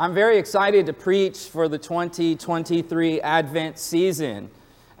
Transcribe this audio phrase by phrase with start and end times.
[0.00, 4.48] I'm very excited to preach for the 2023 Advent season.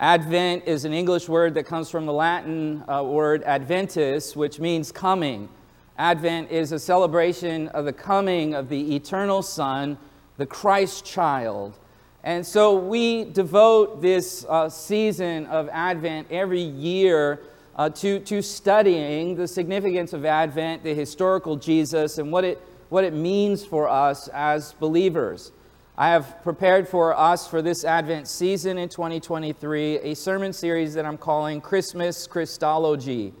[0.00, 4.90] Advent is an English word that comes from the Latin uh, word adventus, which means
[4.90, 5.50] coming.
[5.98, 9.96] Advent is a celebration of the coming of the eternal Son,
[10.36, 11.78] the Christ child.
[12.24, 17.38] And so we devote this uh, season of Advent every year
[17.76, 23.04] uh, to, to studying the significance of Advent, the historical Jesus, and what it what
[23.04, 25.52] it means for us as believers.
[25.96, 31.04] I have prepared for us for this Advent season in 2023 a sermon series that
[31.04, 33.34] I'm calling Christmas Christology.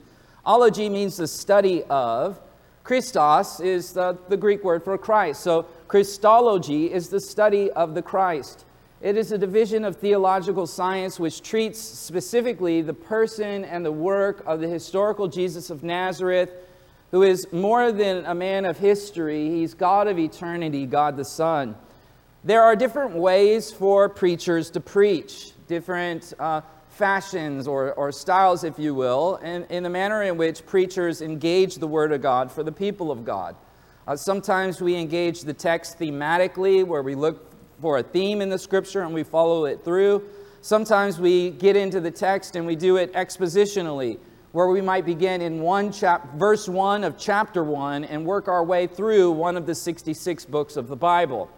[0.44, 2.40] Ology means the study of.
[2.82, 5.42] Christos is the, the Greek word for Christ.
[5.42, 8.64] So Christology is the study of the Christ.
[9.00, 14.42] It is a division of theological science which treats specifically the person and the work
[14.44, 16.50] of the historical Jesus of Nazareth
[17.10, 21.74] who is more than a man of history, he's God of eternity, God the Son.
[22.44, 28.78] There are different ways for preachers to preach, different uh, fashions or, or styles, if
[28.78, 32.62] you will, in, in the manner in which preachers engage the Word of God for
[32.62, 33.56] the people of God.
[34.06, 38.58] Uh, sometimes we engage the text thematically, where we look for a theme in the
[38.58, 40.22] Scripture and we follow it through.
[40.60, 44.18] Sometimes we get into the text and we do it expositionally,
[44.58, 48.64] where we might begin in one chap- verse 1 of chapter 1 and work our
[48.64, 51.48] way through one of the 66 books of the Bible.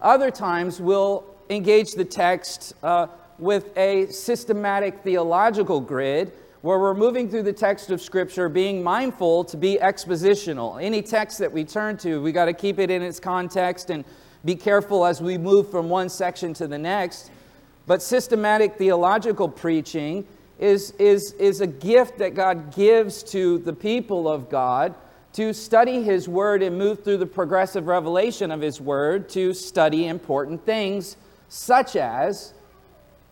[0.00, 6.32] Other times we'll engage the text uh, with a systematic theological grid
[6.62, 10.82] where we're moving through the text of Scripture, being mindful to be expositional.
[10.82, 14.06] Any text that we turn to, we got to keep it in its context and
[14.46, 17.30] be careful as we move from one section to the next.
[17.86, 20.26] But systematic theological preaching
[20.58, 24.94] is, is, is a gift that God gives to the people of God
[25.34, 30.06] to study His Word and move through the progressive revelation of His Word to study
[30.06, 31.16] important things,
[31.48, 32.54] such as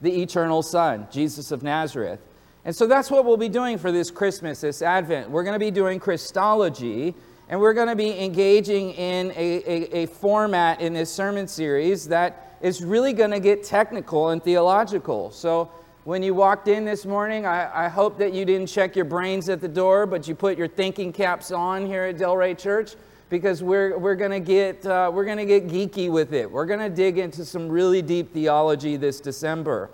[0.00, 2.20] the eternal Son, Jesus of Nazareth.
[2.64, 5.30] And so that's what we'll be doing for this Christmas, this Advent.
[5.30, 7.14] We're going to be doing Christology,
[7.48, 12.08] and we're going to be engaging in a, a, a format in this sermon series
[12.08, 15.30] that is really going to get technical and theological.
[15.30, 15.70] So
[16.06, 19.48] when you walked in this morning, I, I, hope that you didn't check your brains
[19.48, 22.94] at the door, but you put your thinking caps on here at Delray Church
[23.28, 26.48] because we're, we're going to get, uh, we're gonna get geeky with it.
[26.48, 29.90] We're going to dig into some really deep theology this December.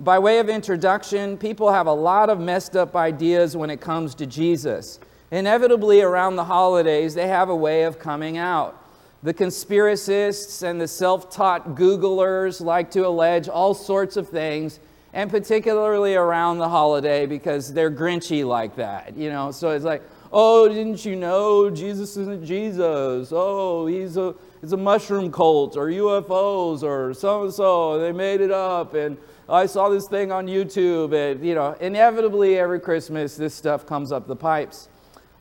[0.00, 4.16] By way of introduction, people have a lot of messed up ideas when it comes
[4.16, 4.98] to Jesus.
[5.30, 8.84] Inevitably, around the holidays, they have a way of coming out.
[9.22, 14.80] The conspiracists and the self taught Googlers like to allege all sorts of things
[15.14, 19.52] and particularly around the holiday because they're grinchy like that, you know.
[19.52, 20.02] So it's like,
[20.32, 23.30] oh, didn't you know Jesus isn't Jesus?
[23.32, 28.00] Oh, he's a it's a mushroom cult or UFOs or so and so.
[28.00, 29.16] They made it up, and
[29.48, 34.10] I saw this thing on YouTube, and you know, inevitably every Christmas this stuff comes
[34.10, 34.88] up the pipes.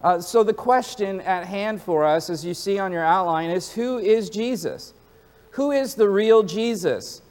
[0.02, 3.72] Uh, so the question at hand for us, as you see on your outline, is
[3.72, 4.94] who is Jesus?
[5.52, 7.23] Who is the real Jesus?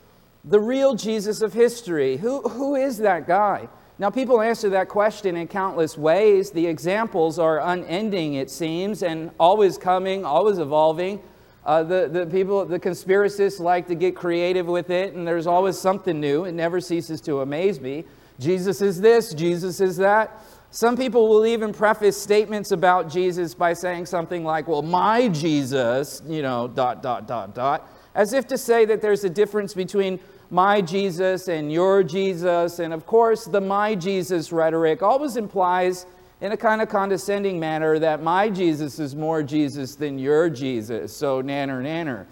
[0.45, 2.17] The real Jesus of history.
[2.17, 3.69] Who, who is that guy?
[3.99, 6.51] Now, people answer that question in countless ways.
[6.51, 11.21] The examples are unending, it seems, and always coming, always evolving.
[11.65, 15.79] Uh, the, the people, the conspiracists like to get creative with it, and there's always
[15.79, 16.45] something new.
[16.45, 18.05] It never ceases to amaze me.
[18.41, 20.43] Jesus is this, Jesus is that.
[20.71, 26.23] Some people will even preface statements about Jesus by saying something like, well, my Jesus,
[26.27, 30.21] you know, dot, dot, dot, dot, as if to say that there's a difference between
[30.51, 32.79] my Jesus and your Jesus.
[32.79, 36.07] And of course, the my Jesus rhetoric always implies,
[36.41, 41.17] in a kind of condescending manner, that my Jesus is more Jesus than your Jesus.
[41.17, 42.27] So, nanner, nanner.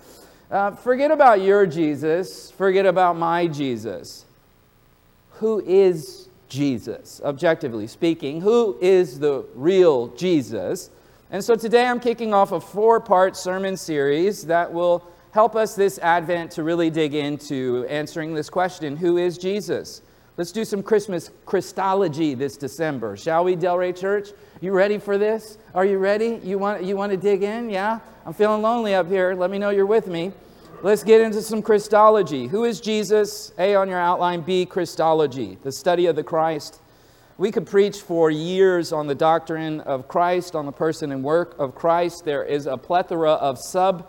[0.51, 4.25] Uh, forget about your Jesus, forget about my Jesus.
[5.35, 8.41] Who is Jesus, objectively speaking?
[8.41, 10.91] Who is the real Jesus?
[11.31, 15.75] And so today I'm kicking off a four part sermon series that will help us
[15.75, 20.03] this Advent to really dig into answering this question Who is Jesus?
[20.37, 23.17] Let's do some Christmas Christology this December.
[23.17, 24.31] Shall we, Delray Church?
[24.61, 25.59] You ready for this?
[25.75, 26.41] Are you ready?
[26.43, 27.69] You want, you want to dig in?
[27.69, 28.01] Yeah?
[28.25, 29.35] I'm feeling lonely up here.
[29.35, 30.33] Let me know you're with me.
[30.83, 32.47] Let's get into some Christology.
[32.47, 33.53] Who is Jesus?
[33.59, 36.81] A on your outline, B, Christology, the study of the Christ.
[37.37, 41.59] We could preach for years on the doctrine of Christ, on the person and work
[41.59, 42.25] of Christ.
[42.25, 44.09] There is a plethora of sub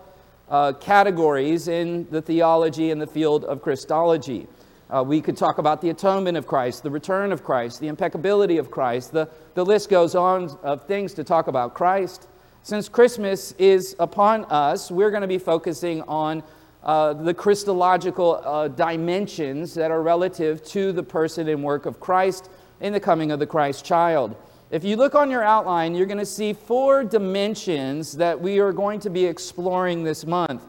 [0.52, 4.48] uh, categories in the theology and the field of Christology.
[4.90, 8.58] Uh, we could talk about the atonement of Christ, the return of Christ, the impeccability
[8.58, 9.14] of Christ.
[9.14, 12.28] The, the list goes on of things to talk about Christ.
[12.64, 16.44] Since Christmas is upon us, we're going to be focusing on
[16.84, 22.50] uh, the Christological uh, dimensions that are relative to the person and work of Christ
[22.82, 24.36] in the coming of the Christ child.
[24.72, 28.72] If you look on your outline, you're going to see four dimensions that we are
[28.72, 30.64] going to be exploring this month.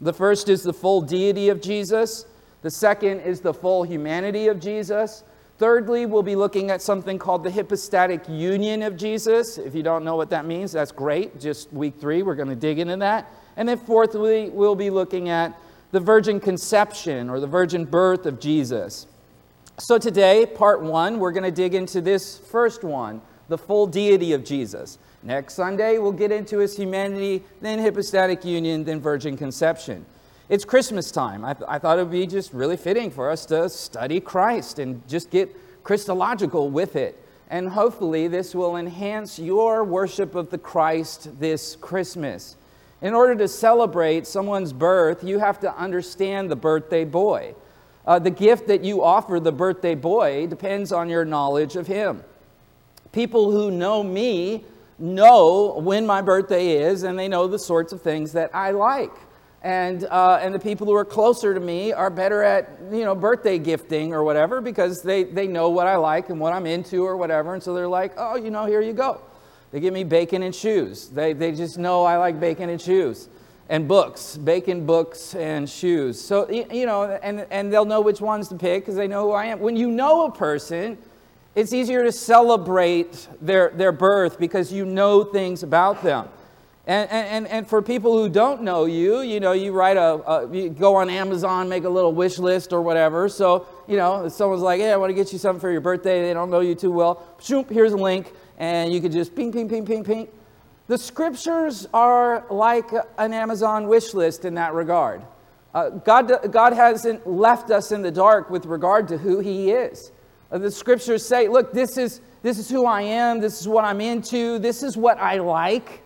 [0.00, 2.26] The first is the full deity of Jesus,
[2.62, 5.22] the second is the full humanity of Jesus.
[5.58, 9.56] Thirdly, we'll be looking at something called the hypostatic union of Jesus.
[9.56, 11.38] If you don't know what that means, that's great.
[11.38, 13.30] Just week three, we're going to dig into that.
[13.56, 15.56] And then fourthly, we'll be looking at
[15.92, 19.06] the virgin conception or the virgin birth of Jesus.
[19.78, 24.32] So today, part one, we're going to dig into this first one, the full deity
[24.32, 24.98] of Jesus.
[25.22, 30.04] Next Sunday, we'll get into his humanity, then hypostatic union, then virgin conception.
[30.48, 31.44] It's Christmas time.
[31.44, 34.78] I, th- I thought it would be just really fitting for us to study Christ
[34.78, 37.20] and just get Christological with it.
[37.48, 42.56] And hopefully, this will enhance your worship of the Christ this Christmas.
[43.00, 47.54] In order to celebrate someone's birth, you have to understand the birthday boy.
[48.06, 52.22] Uh, the gift that you offer the birthday boy depends on your knowledge of him.
[53.14, 54.64] People who know me
[54.98, 59.12] know when my birthday is, and they know the sorts of things that I like.
[59.62, 63.14] And, uh, and the people who are closer to me are better at you know
[63.14, 67.04] birthday gifting or whatever because they, they know what I like and what I'm into
[67.04, 67.54] or whatever.
[67.54, 69.20] And so they're like, oh, you know, here you go.
[69.70, 71.08] They give me bacon and shoes.
[71.08, 73.28] They, they just know I like bacon and shoes.
[73.68, 76.20] And books, bacon, books, and shoes.
[76.20, 79.32] So, you know, and, and they'll know which ones to pick because they know who
[79.32, 79.60] I am.
[79.60, 80.98] When you know a person,
[81.54, 86.28] it's easier to celebrate their, their birth because you know things about them.
[86.86, 90.54] And, and, and for people who don't know you, you know, you write a, a,
[90.54, 93.28] you go on Amazon, make a little wish list or whatever.
[93.30, 96.20] So, you know, someone's like, hey, I want to get you something for your birthday.
[96.20, 97.22] They don't know you too well.
[97.40, 100.28] Shoop, here's a link and you could just ping, ping, ping, ping, ping.
[100.86, 105.22] The scriptures are like an Amazon wish list in that regard.
[105.74, 110.12] Uh, God, God hasn't left us in the dark with regard to who He is.
[110.54, 113.84] Uh, the scriptures say, look, this is, this is who I am, this is what
[113.84, 116.02] I'm into, this is what I like.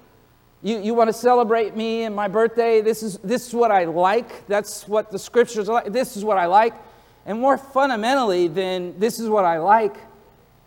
[0.62, 3.84] You, you want to celebrate me and my birthday, this is, this is what I
[3.84, 4.46] like.
[4.46, 5.92] That's what the scriptures are like.
[5.92, 6.72] This is what I like.
[7.26, 9.96] And more fundamentally than this is what I like,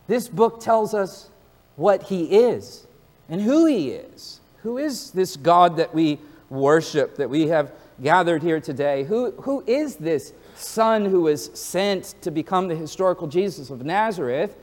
[0.08, 1.32] this book tells us
[1.76, 2.86] what he is
[3.30, 4.42] and who he is.
[4.62, 6.20] Who is this God that we
[6.52, 9.06] worship, that we have gathered here today?
[9.06, 14.56] Who, who is this Son who was sent to become the historical Jesus of Nazareth?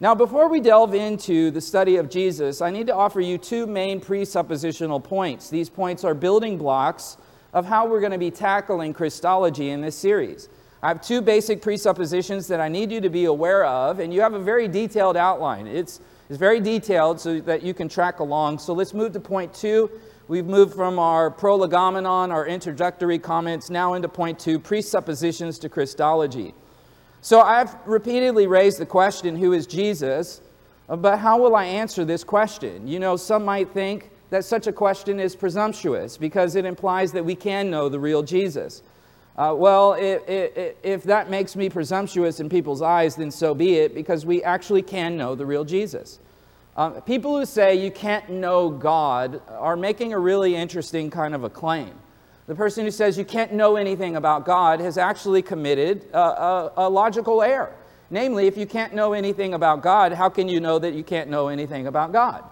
[0.00, 3.66] Now, before we delve into the study of Jesus, I need to offer you two
[3.66, 5.50] main presuppositional points.
[5.50, 7.16] These points are building blocks
[7.52, 10.48] of how we're going to be tackling Christology in this series.
[10.82, 14.20] I have two basic presuppositions that I need you to be aware of, and you
[14.20, 15.66] have a very detailed outline.
[15.66, 18.58] It's it's very detailed so that you can track along.
[18.58, 19.90] So let's move to point two.
[20.26, 26.54] We've moved from our prolegomenon, our introductory comments, now into point two presuppositions to Christology.
[27.20, 30.40] So I've repeatedly raised the question who is Jesus?
[30.88, 32.88] But how will I answer this question?
[32.88, 37.24] You know, some might think that such a question is presumptuous because it implies that
[37.24, 38.82] we can know the real Jesus.
[39.36, 43.74] Uh, well, if, if, if that makes me presumptuous in people's eyes, then so be
[43.74, 46.18] it, because we actually can know the real Jesus.
[46.76, 51.44] Um, people who say you can't know God are making a really interesting kind of
[51.44, 51.92] a claim.
[52.46, 56.72] The person who says you can't know anything about God has actually committed a, a,
[56.76, 57.74] a logical error.
[58.10, 61.30] Namely, if you can't know anything about God, how can you know that you can't
[61.30, 62.44] know anything about God?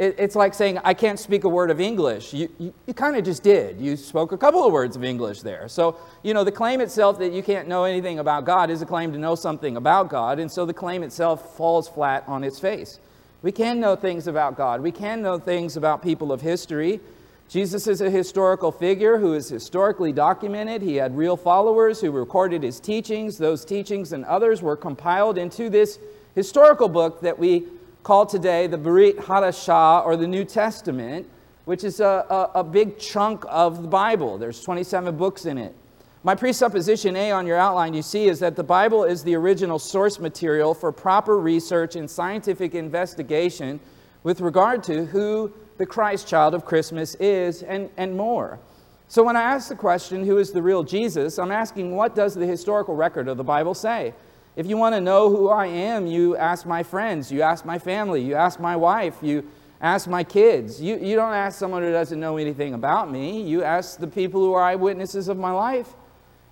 [0.00, 2.32] it, it's like saying, I can't speak a word of English.
[2.32, 3.78] You, you, you kind of just did.
[3.78, 5.68] You spoke a couple of words of English there.
[5.68, 8.86] So, you know, the claim itself that you can't know anything about God is a
[8.86, 12.58] claim to know something about God, and so the claim itself falls flat on its
[12.58, 12.98] face.
[13.42, 17.00] We can know things about God, we can know things about people of history.
[17.48, 20.82] Jesus is a historical figure who is historically documented.
[20.82, 23.38] He had real followers who recorded his teachings.
[23.38, 25.98] Those teachings and others were compiled into this
[26.36, 27.66] historical book that we
[28.04, 31.28] call today the Brit Hadashah or the New Testament,
[31.64, 34.38] which is a, a, a, big chunk of the Bible.
[34.38, 35.74] There's 27 books in it.
[36.22, 39.78] My presupposition A on your outline, you see, is that the Bible is the original
[39.78, 43.80] source material for proper research and scientific investigation
[44.22, 48.60] with regard to who the Christ child of Christmas is and, and more.
[49.08, 52.34] So when I ask the question, who is the real Jesus, I'm asking, what does
[52.34, 54.12] the historical record of the Bible say?
[54.56, 57.78] If you want to know who I am, you ask my friends, you ask my
[57.78, 59.48] family, you ask my wife, you
[59.80, 60.82] ask my kids.
[60.82, 63.42] You, you don't ask someone who doesn't know anything about me.
[63.42, 65.94] You ask the people who are eyewitnesses of my life.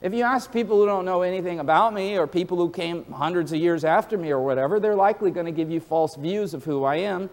[0.00, 3.50] If you ask people who don't know anything about me or people who came hundreds
[3.52, 6.64] of years after me or whatever, they're likely going to give you false views of
[6.64, 7.28] who I am.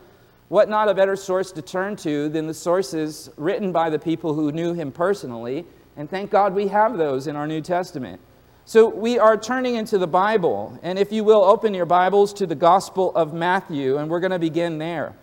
[0.47, 4.33] What not a better source to turn to than the sources written by the people
[4.33, 5.63] who knew him personally?
[5.95, 8.19] And thank God we have those in our New Testament.
[8.65, 10.79] So we are turning into the Bible.
[10.81, 14.31] And if you will, open your Bibles to the Gospel of Matthew, and we're going
[14.31, 15.13] to begin there.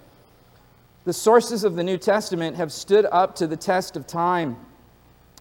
[1.05, 4.57] The sources of the New Testament have stood up to the test of time.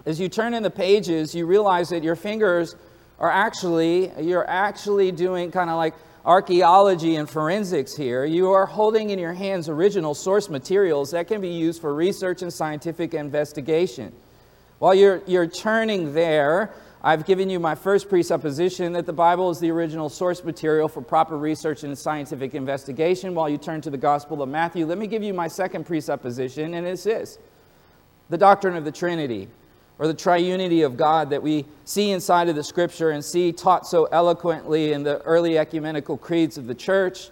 [0.05, 2.75] As you turn in the pages, you realize that your fingers
[3.19, 5.93] are actually, you're actually doing kind of like
[6.25, 8.25] archaeology and forensics here.
[8.25, 12.41] You are holding in your hands original source materials that can be used for research
[12.41, 14.11] and scientific investigation.
[14.79, 16.71] While you're, you're turning there,
[17.03, 21.01] I've given you my first presupposition that the Bible is the original source material for
[21.01, 23.35] proper research and scientific investigation.
[23.35, 26.73] While you turn to the Gospel of Matthew, let me give you my second presupposition,
[26.73, 27.37] and it's this
[28.29, 29.49] the doctrine of the Trinity,
[30.01, 33.85] or the triunity of God that we see inside of the Scripture and see taught
[33.85, 37.29] so eloquently in the early ecumenical creeds of the church.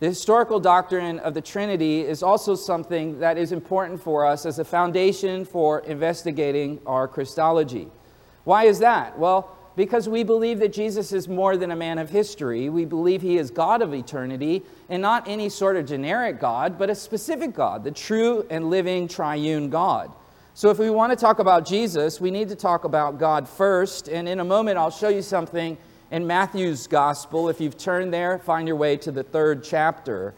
[0.00, 4.58] The historical doctrine of the Trinity is also something that is important for us as
[4.58, 7.88] a foundation for investigating our Christology.
[8.44, 9.18] Why is that?
[9.18, 12.68] Well, because we believe that Jesus is more than a man of history.
[12.68, 16.90] We believe he is God of eternity, and not any sort of generic God, but
[16.90, 20.12] a specific God, the true and living triune God.
[20.60, 24.08] So, if we want to talk about Jesus, we need to talk about God first.
[24.08, 25.78] And in a moment, I'll show you something
[26.10, 27.48] in Matthew's gospel.
[27.48, 30.34] If you've turned there, find your way to the third chapter.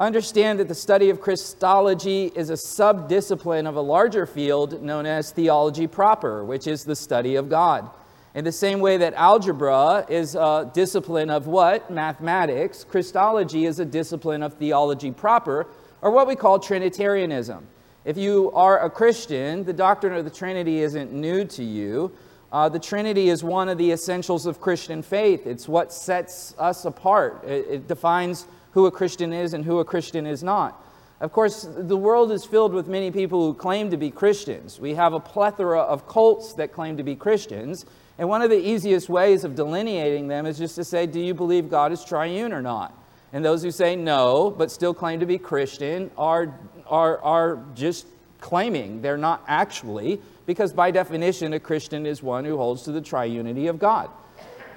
[0.00, 5.30] Understand that the study of Christology is a subdiscipline of a larger field known as
[5.30, 7.90] theology proper, which is the study of God.
[8.34, 11.90] In the same way that algebra is a discipline of what?
[11.90, 15.66] Mathematics, Christology is a discipline of theology proper,
[16.00, 17.66] or what we call Trinitarianism.
[18.04, 22.12] If you are a Christian, the doctrine of the Trinity isn't new to you.
[22.52, 25.46] Uh, the Trinity is one of the essentials of Christian faith.
[25.46, 27.42] It's what sets us apart.
[27.44, 30.84] It, it defines who a Christian is and who a Christian is not.
[31.20, 34.78] Of course, the world is filled with many people who claim to be Christians.
[34.78, 37.86] We have a plethora of cults that claim to be Christians.
[38.18, 41.32] And one of the easiest ways of delineating them is just to say, Do you
[41.32, 42.92] believe God is triune or not?
[43.32, 46.54] And those who say no, but still claim to be Christian, are,
[46.88, 48.06] are, are just
[48.40, 49.02] claiming.
[49.02, 53.68] They're not actually, because by definition, a Christian is one who holds to the triunity
[53.68, 54.10] of God.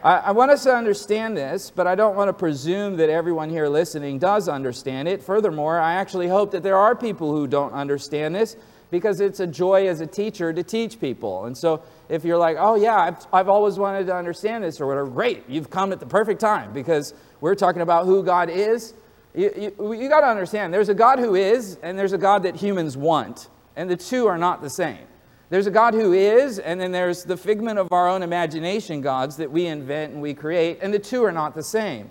[0.03, 3.49] I, I want us to understand this, but I don't want to presume that everyone
[3.49, 5.23] here listening does understand it.
[5.23, 8.55] Furthermore, I actually hope that there are people who don't understand this
[8.89, 11.45] because it's a joy as a teacher to teach people.
[11.45, 14.87] And so if you're like, oh, yeah, I've, I've always wanted to understand this or
[14.87, 18.93] whatever, great, you've come at the perfect time because we're talking about who God is.
[19.38, 22.41] You, you, you got to understand there's a God who is, and there's a God
[22.41, 25.06] that humans want, and the two are not the same.
[25.51, 29.38] There's a God who is, and then there's the figment of our own imagination gods
[29.38, 32.10] that we invent and we create, and the two are not the same.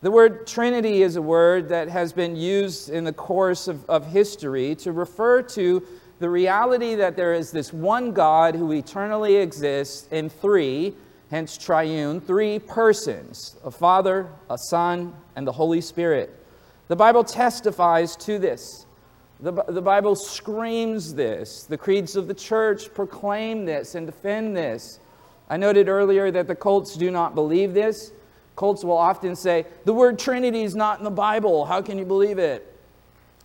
[0.00, 4.06] The word Trinity is a word that has been used in the course of, of
[4.06, 5.86] history to refer to
[6.20, 10.94] the reality that there is this one God who eternally exists in three,
[11.30, 16.38] hence triune, three persons a Father, a Son, and the Holy Spirit.
[16.92, 18.84] The Bible testifies to this.
[19.40, 21.64] The, the Bible screams this.
[21.64, 25.00] The creeds of the church proclaim this and defend this.
[25.48, 28.12] I noted earlier that the cults do not believe this.
[28.56, 31.64] Cults will often say, the word Trinity is not in the Bible.
[31.64, 32.78] How can you believe it?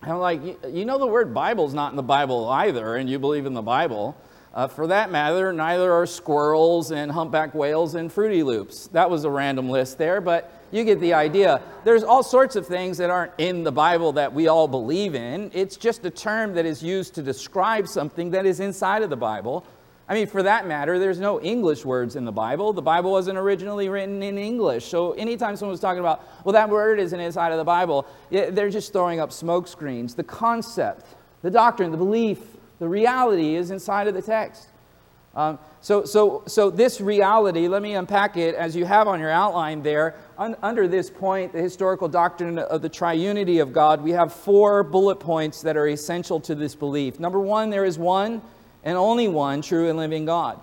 [0.02, 3.08] And I'm like, you know, the word Bible is not in the Bible either, and
[3.08, 4.14] you believe in the Bible.
[4.54, 8.88] Uh, for that matter, neither are squirrels and humpback whales and Fruity Loops.
[8.88, 11.62] That was a random list there, but you get the idea.
[11.84, 15.50] There's all sorts of things that aren't in the Bible that we all believe in.
[15.54, 19.16] It's just a term that is used to describe something that is inside of the
[19.16, 19.66] Bible.
[20.08, 22.72] I mean, for that matter, there's no English words in the Bible.
[22.72, 24.86] The Bible wasn't originally written in English.
[24.86, 28.94] So anytime someone's talking about, well, that word isn't inside of the Bible, they're just
[28.94, 30.14] throwing up smoke screens.
[30.14, 31.06] The concept,
[31.42, 32.38] the doctrine, the belief,
[32.78, 34.68] the reality is inside of the text.
[35.34, 39.30] Um, so, so, so this reality, let me unpack it as you have on your
[39.30, 40.16] outline there.
[40.36, 44.82] Un, under this point, the historical doctrine of the triunity of God, we have four
[44.82, 47.20] bullet points that are essential to this belief.
[47.20, 48.42] Number one, there is one
[48.82, 50.60] and only one true and living God.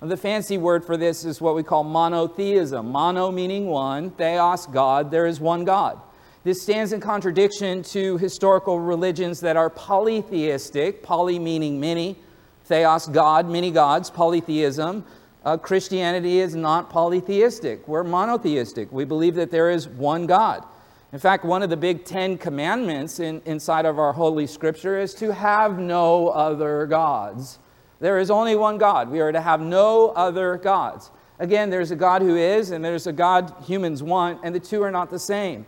[0.00, 2.90] The fancy word for this is what we call monotheism.
[2.90, 5.10] Mono meaning one, theos, God.
[5.10, 6.00] There is one God.
[6.44, 12.16] This stands in contradiction to historical religions that are polytheistic, poly meaning many
[12.64, 15.04] theos, God, many gods, polytheism.
[15.44, 17.86] Uh, Christianity is not polytheistic.
[17.88, 18.92] We're monotheistic.
[18.92, 20.64] We believe that there is one God.
[21.12, 25.14] In fact, one of the big Ten Commandments in, inside of our Holy Scripture is
[25.14, 27.58] to have no other gods.
[27.98, 29.10] There is only one God.
[29.10, 31.10] We are to have no other gods.
[31.38, 34.82] Again, there's a God who is, and there's a God humans want, and the two
[34.82, 35.64] are not the same.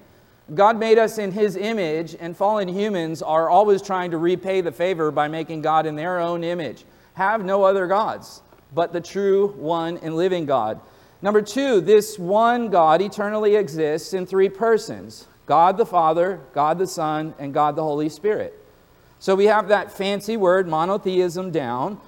[0.55, 4.73] God made us in His image, and fallen humans are always trying to repay the
[4.73, 6.85] favor by making God in their own image.
[7.15, 8.43] Have no other gods
[8.75, 10.81] but the true one and living God.
[11.23, 16.87] Number two, this one God eternally exists in three persons God the Father, God the
[16.87, 18.57] Son, and God the Holy Spirit.
[19.19, 22.01] So we have that fancy word monotheism down.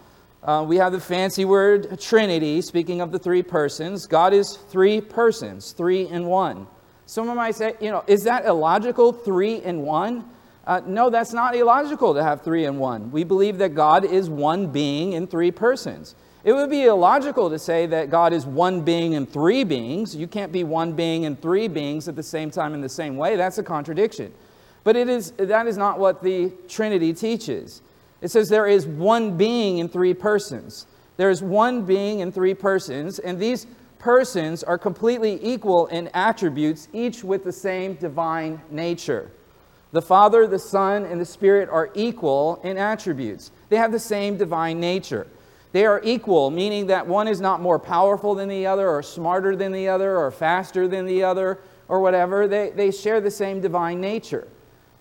[0.43, 4.07] Uh, we have the fancy word Trinity, speaking of the three persons.
[4.07, 6.67] God is three persons, three in one.
[7.07, 10.25] Someone might say, you know, is that illogical, three in one?
[10.67, 13.11] Uh, no, that's not illogical to have three in one.
[13.11, 16.15] We believe that God is one being in three persons.
[16.45, 20.15] It would be illogical to say that God is one being in three beings.
[20.15, 23.17] You can't be one being in three beings at the same time in the same
[23.17, 23.37] way.
[23.37, 24.33] That's a contradiction.
[24.85, 27.83] But it is, that is not what the Trinity teaches.
[28.21, 30.87] It says there is one being in three persons.
[31.17, 33.67] There is one being in three persons, and these
[34.03, 39.31] persons are completely equal in attributes, each with the same divine nature.
[39.93, 43.53] The Father, the Son, and the Spirit are equal in attributes.
[43.69, 45.29] They have the same divine nature.
[45.71, 49.55] They are equal, meaning that one is not more powerful than the other, or smarter
[49.55, 52.49] than the other, or faster than the other, or whatever.
[52.49, 54.49] They, they share the same divine nature.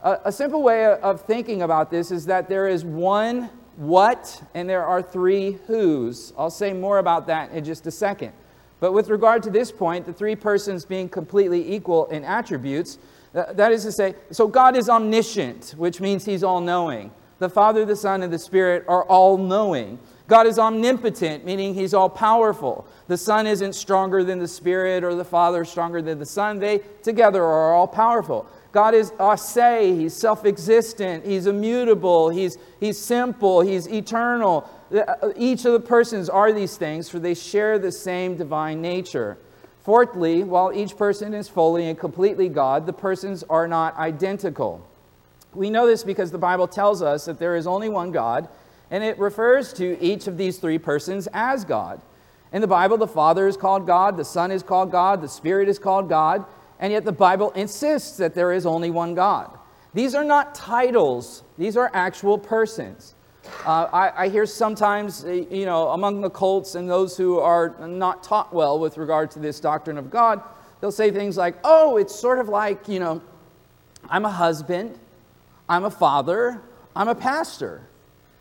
[0.04, 4.70] A, a simple way of thinking about this is that there is one what and
[4.70, 6.34] there are three whos.
[6.38, 8.34] I'll say more about that in just a second.
[8.82, 12.98] But with regard to this point, the three persons being completely equal in attributes,
[13.32, 17.12] that is to say, so God is omniscient, which means he's all knowing.
[17.38, 20.00] The Father, the Son, and the Spirit are all knowing.
[20.28, 22.88] God is omnipotent, meaning he's all powerful.
[23.08, 26.58] The Son isn't stronger than the Spirit or the Father stronger than the Son.
[26.58, 28.48] They together are all powerful.
[28.72, 34.68] God is a se, he's self existent, he's immutable, he's, he's simple, he's eternal.
[34.94, 39.38] Uh, each of the persons are these things, for they share the same divine nature.
[39.84, 44.86] Fourthly, while each person is fully and completely God, the persons are not identical.
[45.54, 48.48] We know this because the Bible tells us that there is only one God,
[48.90, 52.02] and it refers to each of these three persons as God.
[52.52, 55.70] In the Bible, the Father is called God, the Son is called God, the Spirit
[55.70, 56.46] is called God,
[56.80, 59.58] and yet the Bible insists that there is only one God.
[59.94, 63.16] These are not titles, these are actual persons.
[63.66, 67.76] Uh, I, I, hear sometimes, uh, you know, among the cults and those who are
[67.88, 70.42] not taught well with regard to this doctrine of God,
[70.80, 73.22] they'll say things like, oh, it's sort of like, you know,
[74.10, 74.98] I'm a husband,
[75.68, 76.62] I'm a father,
[76.96, 77.82] I'm a pastor.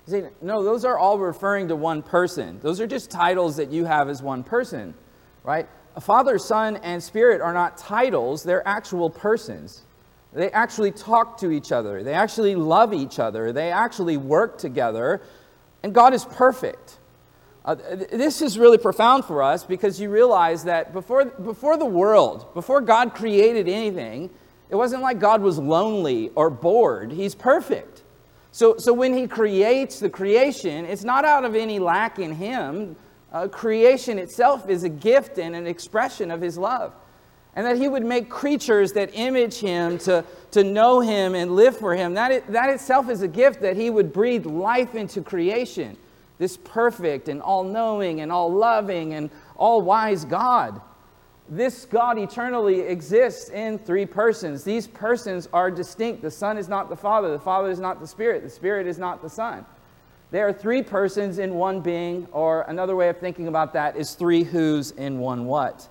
[0.06, 2.58] say, no, those are all referring to one person.
[2.60, 4.94] Those are just titles that you have as one person,
[5.44, 5.68] right?
[5.96, 9.82] A father, son, and spirit are not titles, they're actual persons.
[10.32, 12.02] They actually talk to each other.
[12.02, 13.52] They actually love each other.
[13.52, 15.20] They actually work together.
[15.82, 16.98] And God is perfect.
[17.64, 22.54] Uh, this is really profound for us because you realize that before, before the world,
[22.54, 24.30] before God created anything,
[24.70, 27.10] it wasn't like God was lonely or bored.
[27.12, 28.02] He's perfect.
[28.52, 32.96] So, so when He creates the creation, it's not out of any lack in Him.
[33.32, 36.92] Uh, creation itself is a gift and an expression of His love
[37.56, 41.76] and that he would make creatures that image him to, to know him and live
[41.76, 42.14] for him.
[42.14, 45.96] That, it, that itself is a gift that he would breathe life into creation.
[46.38, 50.80] This perfect and all knowing and all loving and all wise God.
[51.48, 54.62] This God eternally exists in three persons.
[54.62, 56.22] These persons are distinct.
[56.22, 58.98] The Son is not the Father, the Father is not the Spirit, the Spirit is
[58.98, 59.66] not the Son.
[60.30, 64.14] There are three persons in one being, or another way of thinking about that is
[64.14, 65.88] three who's in one what.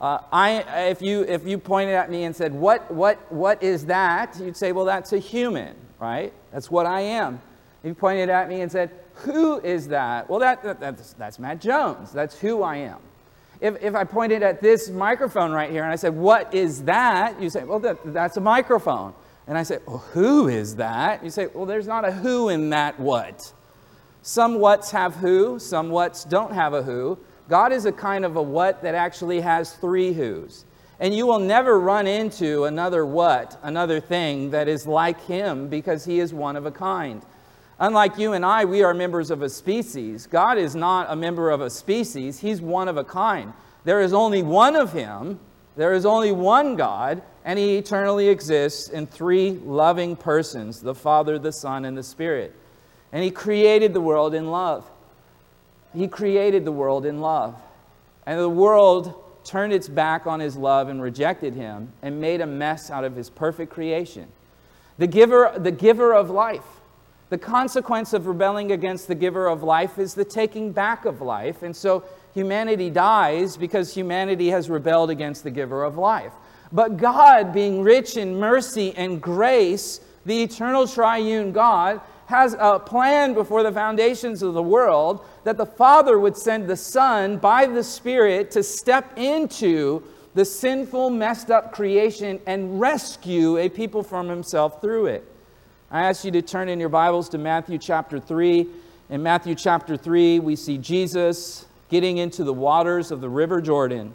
[0.00, 3.86] Uh, I, if, you, if you pointed at me and said, what, what, what is
[3.86, 4.38] that?
[4.38, 6.32] You'd say, well, that's a human, right?
[6.52, 7.40] That's what I am.
[7.82, 10.28] If you pointed at me and said, who is that?
[10.28, 12.12] Well, that, that, that's, that's Matt Jones.
[12.12, 12.98] That's who I am.
[13.60, 17.40] If, if I pointed at this microphone right here and I said, what is that?
[17.40, 19.14] You say, well, that, that's a microphone.
[19.46, 21.22] And I say, well, who is that?
[21.22, 23.52] You say, well, there's not a who in that what.
[24.22, 27.18] Some whats have who, some whats don't have a who.
[27.48, 30.64] God is a kind of a what that actually has three who's.
[31.00, 36.04] And you will never run into another what, another thing that is like him because
[36.04, 37.22] he is one of a kind.
[37.78, 40.26] Unlike you and I, we are members of a species.
[40.26, 43.52] God is not a member of a species, he's one of a kind.
[43.84, 45.40] There is only one of him,
[45.76, 51.38] there is only one God, and he eternally exists in three loving persons the Father,
[51.38, 52.54] the Son, and the Spirit.
[53.12, 54.88] And he created the world in love.
[55.94, 57.54] He created the world in love.
[58.26, 62.46] And the world turned its back on his love and rejected him and made a
[62.46, 64.26] mess out of his perfect creation.
[64.98, 66.64] The giver, the giver of life.
[67.30, 71.62] The consequence of rebelling against the giver of life is the taking back of life.
[71.62, 76.32] And so humanity dies because humanity has rebelled against the giver of life.
[76.72, 83.34] But God, being rich in mercy and grace, the eternal triune God, has a plan
[83.34, 87.84] before the foundations of the world that the Father would send the Son by the
[87.84, 90.02] Spirit to step into
[90.34, 95.24] the sinful, messed up creation and rescue a people from himself through it.
[95.90, 98.66] I ask you to turn in your Bibles to Matthew chapter 3.
[99.10, 104.12] In Matthew chapter 3, we see Jesus getting into the waters of the River Jordan.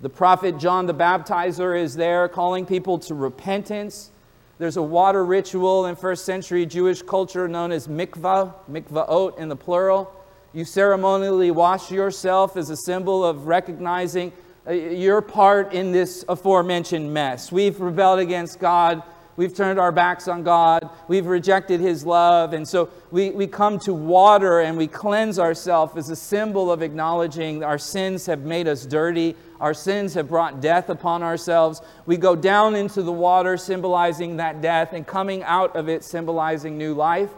[0.00, 4.10] The prophet John the Baptizer is there calling people to repentance.
[4.56, 9.56] There's a water ritual in first century Jewish culture known as mikvah, mikvaot in the
[9.56, 10.12] plural.
[10.52, 14.32] You ceremonially wash yourself as a symbol of recognizing
[14.66, 17.50] uh, your part in this aforementioned mess.
[17.50, 19.02] We've rebelled against God.
[19.36, 20.88] We've turned our backs on God.
[21.08, 22.52] We've rejected His love.
[22.52, 26.82] And so we, we come to water and we cleanse ourselves as a symbol of
[26.82, 29.34] acknowledging our sins have made us dirty.
[29.60, 31.82] Our sins have brought death upon ourselves.
[32.06, 36.78] We go down into the water, symbolizing that death, and coming out of it, symbolizing
[36.78, 37.30] new life.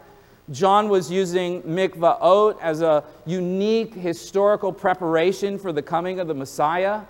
[0.51, 7.03] John was using mikvaot as a unique historical preparation for the coming of the Messiah.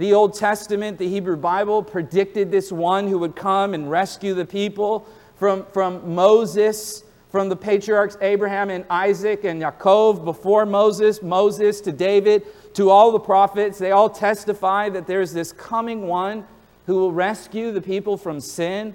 [0.00, 4.46] The Old Testament, the Hebrew Bible, predicted this one who would come and rescue the
[4.46, 11.82] people from, from Moses, from the patriarchs Abraham and Isaac and Yaakov before Moses, Moses
[11.82, 13.76] to David, to all the prophets.
[13.76, 16.46] They all testify that there's this coming one
[16.86, 18.94] who will rescue the people from sin.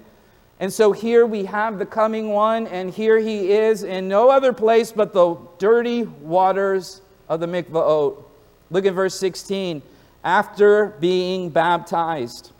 [0.58, 4.52] And so here we have the coming one, and here he is in no other
[4.52, 8.24] place but the dirty waters of the mikvaot.
[8.70, 9.82] Look at verse 16
[10.24, 12.52] after being baptized.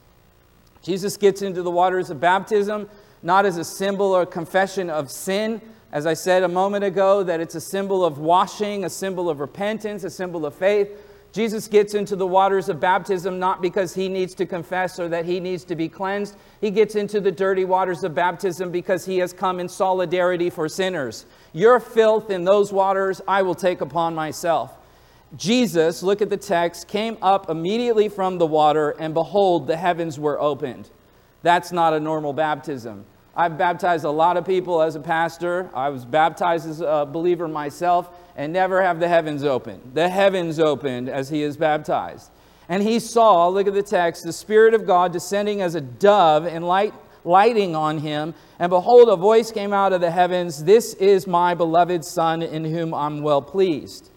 [0.82, 2.88] Jesus gets into the waters of baptism
[3.22, 7.40] not as a symbol or confession of sin, as I said a moment ago, that
[7.40, 10.90] it's a symbol of washing, a symbol of repentance, a symbol of faith.
[11.32, 15.24] Jesus gets into the waters of baptism not because he needs to confess or that
[15.24, 16.36] he needs to be cleansed.
[16.60, 20.68] He gets into the dirty waters of baptism because he has come in solidarity for
[20.68, 21.26] sinners.
[21.52, 24.75] Your filth in those waters I will take upon myself.
[25.34, 30.20] Jesus, look at the text, came up immediately from the water, and behold, the heavens
[30.20, 30.90] were opened.
[31.42, 33.04] That's not a normal baptism.
[33.34, 35.68] I've baptized a lot of people as a pastor.
[35.74, 39.92] I was baptized as a believer myself, and never have the heavens opened.
[39.94, 42.30] The heavens opened as he is baptized.
[42.68, 46.46] And he saw, look at the text, the Spirit of God descending as a dove
[46.46, 48.32] and light, lighting on him.
[48.58, 52.64] And behold, a voice came out of the heavens This is my beloved Son, in
[52.64, 54.10] whom I'm well pleased.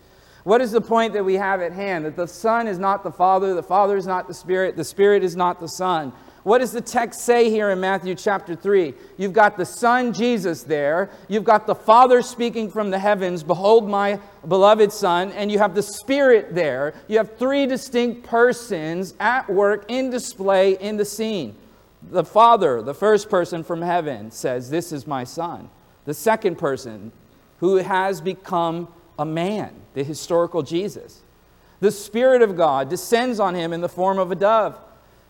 [0.43, 2.05] What is the point that we have at hand?
[2.05, 5.23] That the Son is not the Father, the Father is not the Spirit, the Spirit
[5.23, 6.13] is not the Son.
[6.43, 8.93] What does the text say here in Matthew chapter 3?
[9.17, 13.89] You've got the Son Jesus there, you've got the Father speaking from the heavens, Behold
[13.89, 16.93] my beloved Son, and you have the Spirit there.
[17.07, 21.55] You have three distinct persons at work in display in the scene.
[22.01, 25.69] The Father, the first person from heaven, says, This is my Son.
[26.05, 27.11] The second person,
[27.59, 28.87] who has become
[29.19, 31.21] a man, the historical Jesus.
[31.81, 34.79] The Spirit of God descends on him in the form of a dove.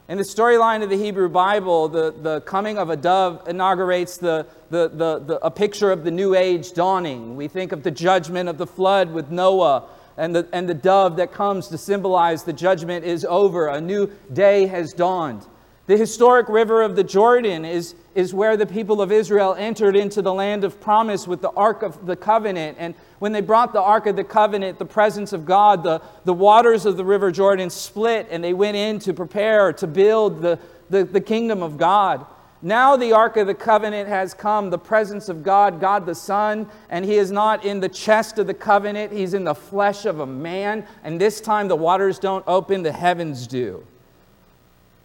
[0.07, 4.47] In the storyline of the Hebrew Bible, the, the coming of a dove inaugurates the,
[4.69, 7.35] the, the, the, a picture of the new age dawning.
[7.35, 11.15] We think of the judgment of the flood with Noah and the, and the dove
[11.17, 15.45] that comes to symbolize the judgment is over, a new day has dawned.
[15.89, 20.21] The historic river of the Jordan is, is where the people of Israel entered into
[20.21, 22.77] the land of promise with the Ark of the Covenant.
[22.79, 26.33] And when they brought the Ark of the Covenant, the presence of God, the, the
[26.33, 30.59] waters of the River Jordan split and they went in to prepare to build the,
[30.91, 32.23] the, the kingdom of God.
[32.61, 36.69] Now the Ark of the Covenant has come, the presence of God, God the Son,
[36.91, 40.19] and He is not in the chest of the covenant, He's in the flesh of
[40.19, 40.85] a man.
[41.03, 43.83] And this time the waters don't open, the heavens do.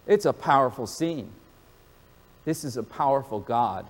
[0.07, 1.29] It's a powerful scene.
[2.45, 3.87] This is a powerful God,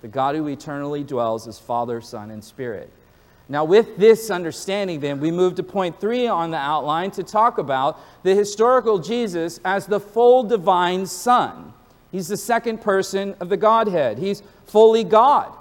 [0.00, 2.90] the God who eternally dwells as Father, Son, and Spirit.
[3.48, 7.58] Now, with this understanding, then, we move to point three on the outline to talk
[7.58, 11.72] about the historical Jesus as the full divine Son.
[12.10, 14.18] He's the second person of the Godhead.
[14.18, 15.52] He's fully God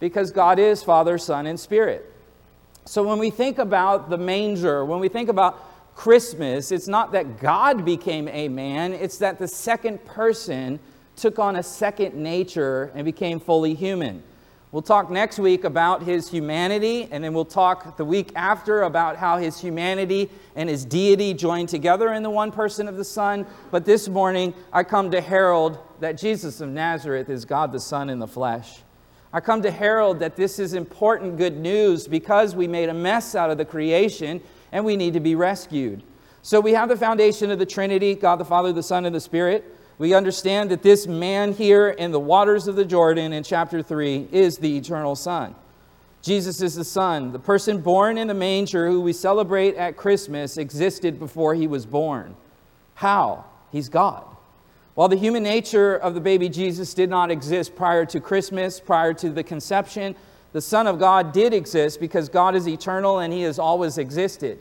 [0.00, 2.06] because God is Father, Son, and Spirit.
[2.84, 5.58] So, when we think about the manger, when we think about
[5.94, 10.80] Christmas, it's not that God became a man, it's that the second person
[11.16, 14.22] took on a second nature and became fully human.
[14.72, 19.16] We'll talk next week about his humanity, and then we'll talk the week after about
[19.16, 23.46] how his humanity and his deity joined together in the one person of the Son.
[23.72, 28.08] But this morning, I come to herald that Jesus of Nazareth is God the Son
[28.08, 28.82] in the flesh.
[29.32, 33.34] I come to herald that this is important good news because we made a mess
[33.34, 34.40] out of the creation
[34.72, 36.02] and we need to be rescued.
[36.42, 39.20] So we have the foundation of the Trinity God the Father, the Son, and the
[39.20, 39.76] Spirit.
[39.98, 44.28] we understand that this man here in the waters of the Jordan in chapter 3
[44.32, 45.54] is the eternal Son.
[46.22, 47.32] Jesus is the Son.
[47.32, 51.86] The person born in the manger who we celebrate at Christmas existed before he was
[51.86, 52.36] born.
[52.94, 53.46] How?
[53.72, 54.24] He's God.
[54.94, 59.14] While the human nature of the baby Jesus did not exist prior to Christmas, prior
[59.14, 60.14] to the conception,
[60.52, 64.58] the Son of God did exist because God is eternal and he has always existed.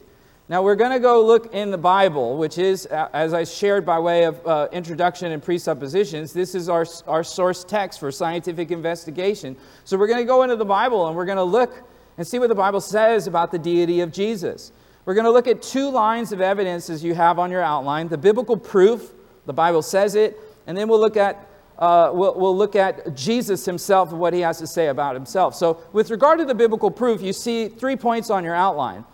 [0.50, 4.00] Now, we're going to go look in the Bible, which is, as I shared by
[4.00, 9.56] way of uh, introduction and presuppositions, this is our, our source text for scientific investigation.
[9.86, 11.84] So, we're going to go into the Bible and we're going to look
[12.18, 14.72] and see what the Bible says about the deity of Jesus.
[15.06, 18.10] We're going to look at two lines of evidence as you have on your outline
[18.10, 19.12] the biblical proof,
[19.46, 21.48] the Bible says it, and then we'll look at
[21.80, 25.56] uh, we'll, we'll, look at Jesus himself and what he has to say about himself.
[25.56, 29.06] So, with regard to the biblical proof, you see three points on your outline.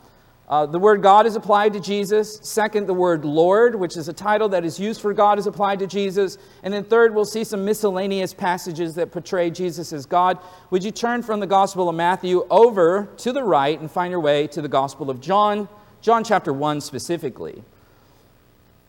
[0.47, 2.39] Uh, the word God is applied to Jesus.
[2.43, 5.79] Second, the word Lord, which is a title that is used for God, is applied
[5.79, 6.39] to Jesus.
[6.63, 10.39] And then third, we'll see some miscellaneous passages that portray Jesus as God.
[10.71, 14.19] Would you turn from the Gospel of Matthew over to the right and find your
[14.19, 15.67] way to the Gospel of John,
[16.01, 17.63] John chapter 1 specifically?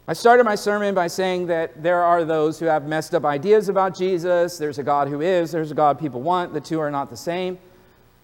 [0.09, 3.69] I started my sermon by saying that there are those who have messed up ideas
[3.69, 4.57] about Jesus.
[4.57, 6.55] There's a God who is, there's a God people want.
[6.55, 7.59] The two are not the same.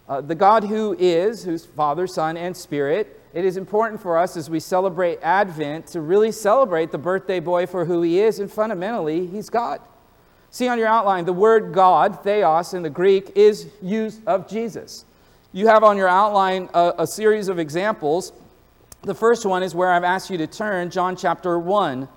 [0.09, 4.37] Uh, the God who is, who's Father, Son, and Spirit, it is important for us
[4.37, 8.49] as we celebrate Advent to really celebrate the birthday boy for who he is, and
[8.49, 9.81] fundamentally, he's God.
[10.51, 15.05] See on your outline, the word God, theos in the Greek, is used of Jesus.
[15.51, 18.33] You have on your outline a, a series of examples.
[19.05, 22.09] The first one is where I've asked you to turn, John chapter 1.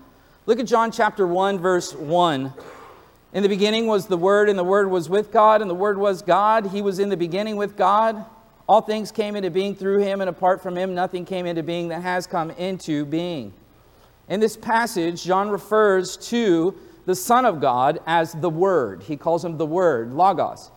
[0.46, 2.54] Look at John chapter 1, verse 1.
[3.34, 5.98] In the beginning was the Word, and the Word was with God, and the Word
[5.98, 6.68] was God.
[6.68, 8.24] He was in the beginning with God.
[8.70, 11.88] All things came into being through him, and apart from him, nothing came into being
[11.88, 13.52] that has come into being.
[14.30, 16.76] In this passage, John refers to
[17.08, 19.02] the Son of God as the Word.
[19.02, 20.70] He calls him the Word, Logos.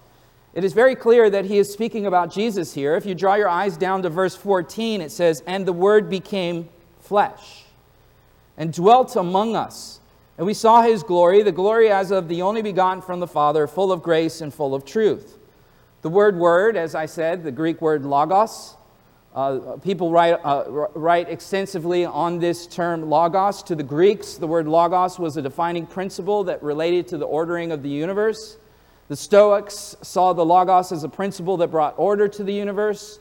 [0.55, 2.97] It is very clear that he is speaking about Jesus here.
[2.97, 6.69] If you draw your eyes down to verse 14, it says, And the Word became
[7.01, 7.65] flesh
[8.57, 10.01] and dwelt among us.
[10.37, 13.67] And we saw his glory, the glory as of the only begotten from the Father,
[13.67, 15.39] full of grace and full of truth.
[16.03, 18.77] The word word, as I said, the Greek word logos,
[19.35, 23.63] uh, people write, uh, write extensively on this term logos.
[23.65, 27.73] To the Greeks, the word logos was a defining principle that related to the ordering
[27.73, 28.59] of the universe.
[29.09, 33.21] The Stoics saw the logos as a principle that brought order to the universe.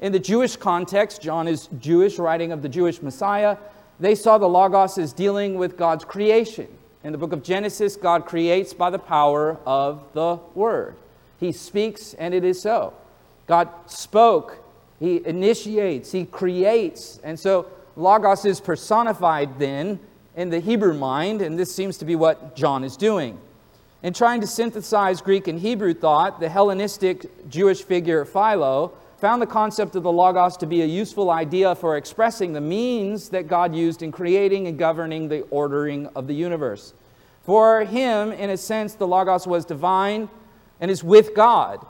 [0.00, 3.56] In the Jewish context, John is Jewish, writing of the Jewish Messiah.
[4.00, 6.66] They saw the logos as dealing with God's creation.
[7.04, 10.96] In the book of Genesis, God creates by the power of the Word.
[11.38, 12.92] He speaks, and it is so.
[13.46, 14.58] God spoke,
[14.98, 17.20] He initiates, He creates.
[17.22, 20.00] And so Logos is personified then
[20.34, 23.38] in the Hebrew mind, and this seems to be what John is doing.
[24.00, 29.46] In trying to synthesize Greek and Hebrew thought, the Hellenistic Jewish figure Philo found the
[29.46, 33.74] concept of the Logos to be a useful idea for expressing the means that God
[33.74, 36.94] used in creating and governing the ordering of the universe.
[37.42, 40.28] For him, in a sense, the Logos was divine,
[40.80, 41.84] and is with God.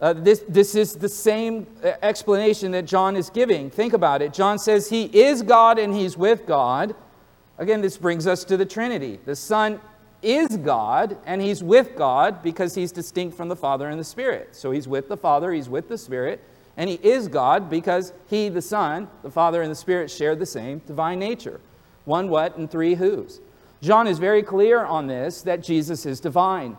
[0.00, 3.68] Uh, this, this is the same uh, explanation that John is giving.
[3.68, 4.32] Think about it.
[4.32, 6.94] John says he is God and he's with God.
[7.58, 9.20] Again, this brings us to the Trinity.
[9.26, 9.78] The Son
[10.22, 14.54] is God and he's with God because he's distinct from the Father and the Spirit.
[14.54, 16.42] So he's with the Father, he's with the Spirit,
[16.76, 20.46] and he is God because he, the Son, the Father, and the Spirit share the
[20.46, 21.60] same divine nature.
[22.04, 23.40] One what and three whos.
[23.82, 26.76] John is very clear on this that Jesus is divine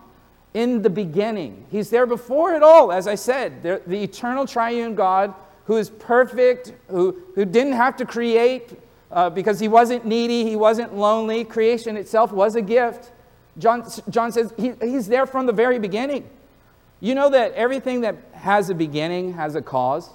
[0.54, 1.66] in the beginning.
[1.72, 5.34] He's there before it all, as I said, the, the eternal triune God
[5.66, 8.78] who is perfect, who, who didn't have to create
[9.12, 11.44] uh, because he wasn't needy, he wasn't lonely.
[11.44, 13.12] Creation itself was a gift.
[13.58, 16.30] John, John says he, he's there from the very beginning.
[17.00, 20.10] You know that everything that has a beginning has a cause.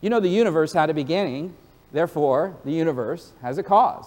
[0.00, 1.54] You know the universe had a beginning,
[1.92, 4.06] therefore, the universe has a cause.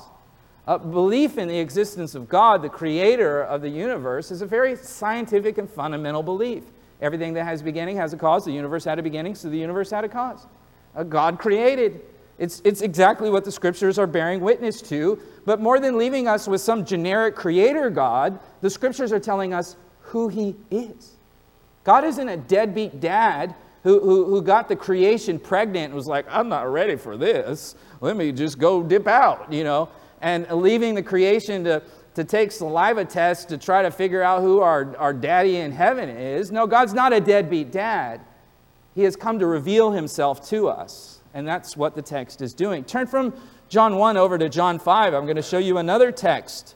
[0.68, 4.76] Uh, belief in the existence of God, the creator of the universe, is a very
[4.76, 6.64] scientific and fundamental belief.
[7.02, 8.46] Everything that has a beginning has a cause.
[8.46, 10.46] The universe had a beginning, so the universe had a cause.
[11.08, 12.02] God created.
[12.40, 15.20] It's, it's exactly what the scriptures are bearing witness to.
[15.46, 19.76] But more than leaving us with some generic creator God, the scriptures are telling us
[20.02, 21.18] who he is.
[21.84, 26.26] God isn't a deadbeat dad who, who, who got the creation pregnant and was like,
[26.30, 27.76] I'm not ready for this.
[28.02, 29.90] Let me just go dip out, you know
[30.22, 31.82] and leaving the creation to,
[32.16, 36.10] to take saliva tests to try to figure out who our, our daddy in heaven
[36.10, 36.52] is.
[36.52, 38.22] No, God's not a deadbeat dad.
[38.96, 41.09] He has come to reveal himself to us.
[41.34, 42.84] And that's what the text is doing.
[42.84, 43.34] Turn from
[43.70, 45.14] John 1 over to John 5.
[45.14, 46.76] I'm going to show you another text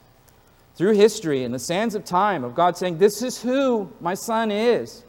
[0.76, 4.52] through history and the sands of time of God saying, This is who my son
[4.52, 5.04] is.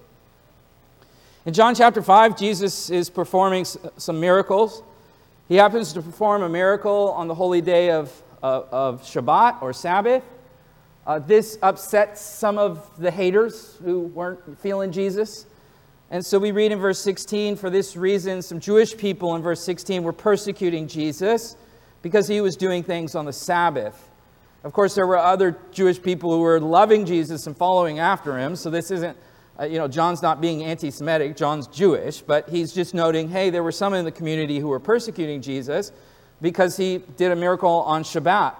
[1.46, 4.82] In John chapter 5, Jesus is performing some miracles.
[5.46, 8.10] He happens to perform a miracle on the holy day of,
[8.42, 10.22] uh, of Shabbat or Sabbath.
[11.06, 15.44] Uh, this upsets some of the haters who weren't feeling Jesus.
[16.10, 19.62] And so we read in verse 16, for this reason, some Jewish people in verse
[19.62, 21.56] 16 were persecuting Jesus
[22.02, 24.10] because he was doing things on the Sabbath.
[24.62, 28.56] Of course, there were other Jewish people who were loving Jesus and following after him.
[28.56, 29.16] So this isn't,
[29.58, 33.50] uh, you know, John's not being anti Semitic, John's Jewish, but he's just noting, hey,
[33.50, 35.92] there were some in the community who were persecuting Jesus
[36.40, 38.54] because he did a miracle on Shabbat.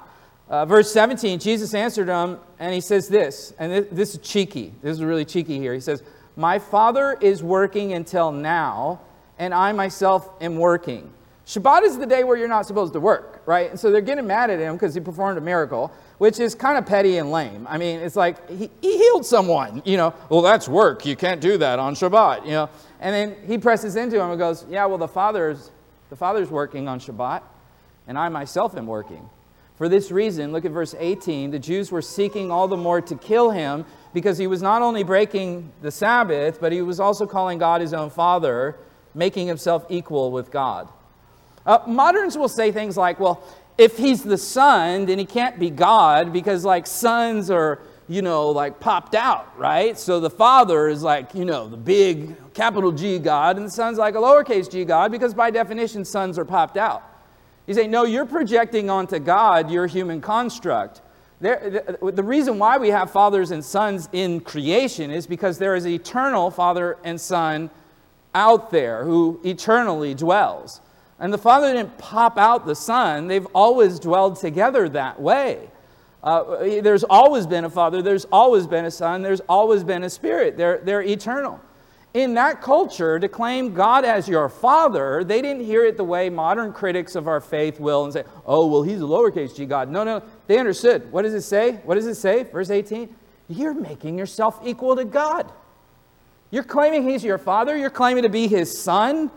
[0.48, 4.74] Uh, verse 17, Jesus answered him, and he says this, and this, this is cheeky.
[4.82, 5.72] This is really cheeky here.
[5.72, 6.02] He says,
[6.36, 9.00] My Father is working until now,
[9.38, 11.10] and I myself am working.
[11.46, 13.70] Shabbat is the day where you're not supposed to work, right?
[13.70, 16.78] And so they're getting mad at him because he performed a miracle, which is kind
[16.78, 17.66] of petty and lame.
[17.68, 20.14] I mean, it's like he, he healed someone, you know.
[20.30, 21.04] Well, that's work.
[21.04, 22.70] You can't do that on Shabbat, you know.
[22.98, 25.70] And then he presses into him and goes, Yeah, well, the Father's,
[26.08, 27.42] the Father's working on Shabbat,
[28.08, 29.28] and I myself am working.
[29.76, 33.16] For this reason, look at verse 18, the Jews were seeking all the more to
[33.16, 37.58] kill him because he was not only breaking the Sabbath, but he was also calling
[37.58, 38.76] God his own Father,
[39.14, 40.88] making himself equal with God.
[41.66, 43.42] Uh, moderns will say things like, well,
[43.76, 48.50] if he's the son, then he can't be God because, like, sons are, you know,
[48.50, 49.98] like popped out, right?
[49.98, 53.98] So the father is like, you know, the big capital G God, and the son's
[53.98, 57.02] like a lowercase g God because, by definition, sons are popped out.
[57.66, 61.00] You say, no, you're projecting onto God your human construct.
[61.40, 65.74] There, the, the reason why we have fathers and sons in creation is because there
[65.74, 67.70] is eternal father and son
[68.34, 70.80] out there who eternally dwells.
[71.18, 75.70] And the Father didn't pop out the Son, they've always dwelled together that way.
[76.22, 80.10] Uh, there's always been a Father, there's always been a Son, there's always been a
[80.10, 80.56] Spirit.
[80.56, 81.60] They're, they're eternal.
[82.14, 86.30] In that culture, to claim God as your Father, they didn't hear it the way
[86.30, 89.90] modern critics of our faith will and say, oh, well, he's a lowercase g God.
[89.90, 91.10] No, no, they understood.
[91.12, 91.72] What does it say?
[91.84, 92.44] What does it say?
[92.44, 93.14] Verse 18
[93.48, 95.52] You're making yourself equal to God.
[96.50, 99.30] You're claiming he's your Father, you're claiming to be his Son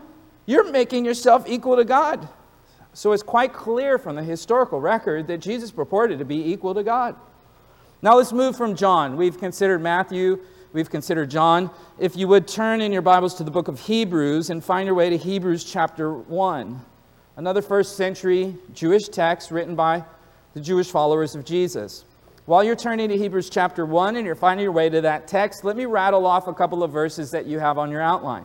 [0.48, 2.26] you're making yourself equal to God.
[2.94, 6.82] So it's quite clear from the historical record that Jesus purported to be equal to
[6.82, 7.16] God.
[8.00, 9.18] Now let's move from John.
[9.18, 10.38] We've considered Matthew,
[10.72, 11.70] we've considered John.
[11.98, 14.94] If you would turn in your Bibles to the book of Hebrews and find your
[14.94, 16.80] way to Hebrews chapter 1,
[17.36, 20.04] another first century Jewish text written by
[20.54, 22.04] the Jewish followers of Jesus.
[22.46, 25.64] While you're turning to Hebrews chapter 1 and you're finding your way to that text,
[25.64, 28.44] let me rattle off a couple of verses that you have on your outline.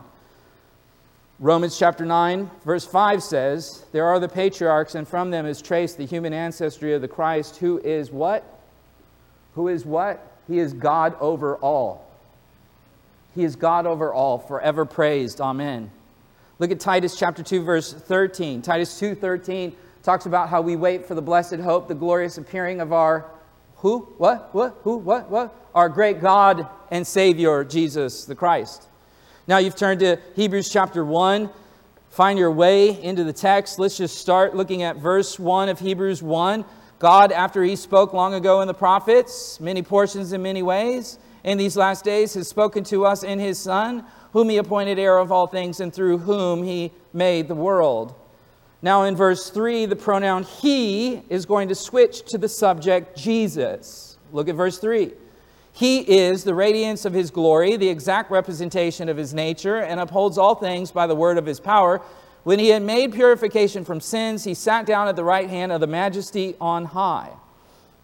[1.40, 5.98] Romans chapter 9, verse 5 says, There are the patriarchs, and from them is traced
[5.98, 8.44] the human ancestry of the Christ, who is what?
[9.54, 10.38] Who is what?
[10.46, 12.03] He is God over all.
[13.34, 15.40] He is God over all, forever praised.
[15.40, 15.90] Amen.
[16.58, 18.62] Look at Titus chapter 2, verse 13.
[18.62, 22.80] Titus 2 13 talks about how we wait for the blessed hope, the glorious appearing
[22.80, 23.26] of our
[23.76, 24.00] who?
[24.16, 24.54] What?
[24.54, 24.78] What?
[24.82, 24.96] Who?
[24.96, 25.30] What?
[25.30, 25.54] What?
[25.74, 28.88] Our great God and Savior, Jesus the Christ.
[29.46, 31.50] Now you've turned to Hebrews chapter 1.
[32.08, 33.78] Find your way into the text.
[33.78, 36.64] Let's just start looking at verse 1 of Hebrews 1.
[36.98, 41.58] God, after he spoke long ago in the prophets, many portions in many ways, in
[41.58, 45.30] these last days has spoken to us in his Son, whom he appointed heir of
[45.30, 48.14] all things, and through whom he made the world.
[48.82, 54.18] Now, in verse 3, the pronoun he is going to switch to the subject Jesus.
[54.32, 55.12] Look at verse 3.
[55.72, 60.38] He is the radiance of his glory, the exact representation of his nature, and upholds
[60.38, 62.00] all things by the word of his power.
[62.44, 65.80] When he had made purification from sins, he sat down at the right hand of
[65.80, 67.32] the majesty on high.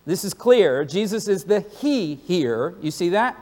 [0.07, 0.85] This is clear.
[0.85, 2.75] Jesus is the He here.
[2.81, 3.37] You see that?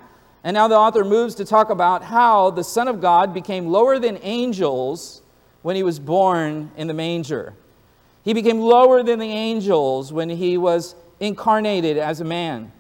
[0.45, 3.99] And now the author moves to talk about how the Son of God became lower
[3.99, 5.23] than angels
[5.63, 7.55] when he was born in the manger.
[8.25, 12.73] He became lower than the angels when he was incarnated as a man.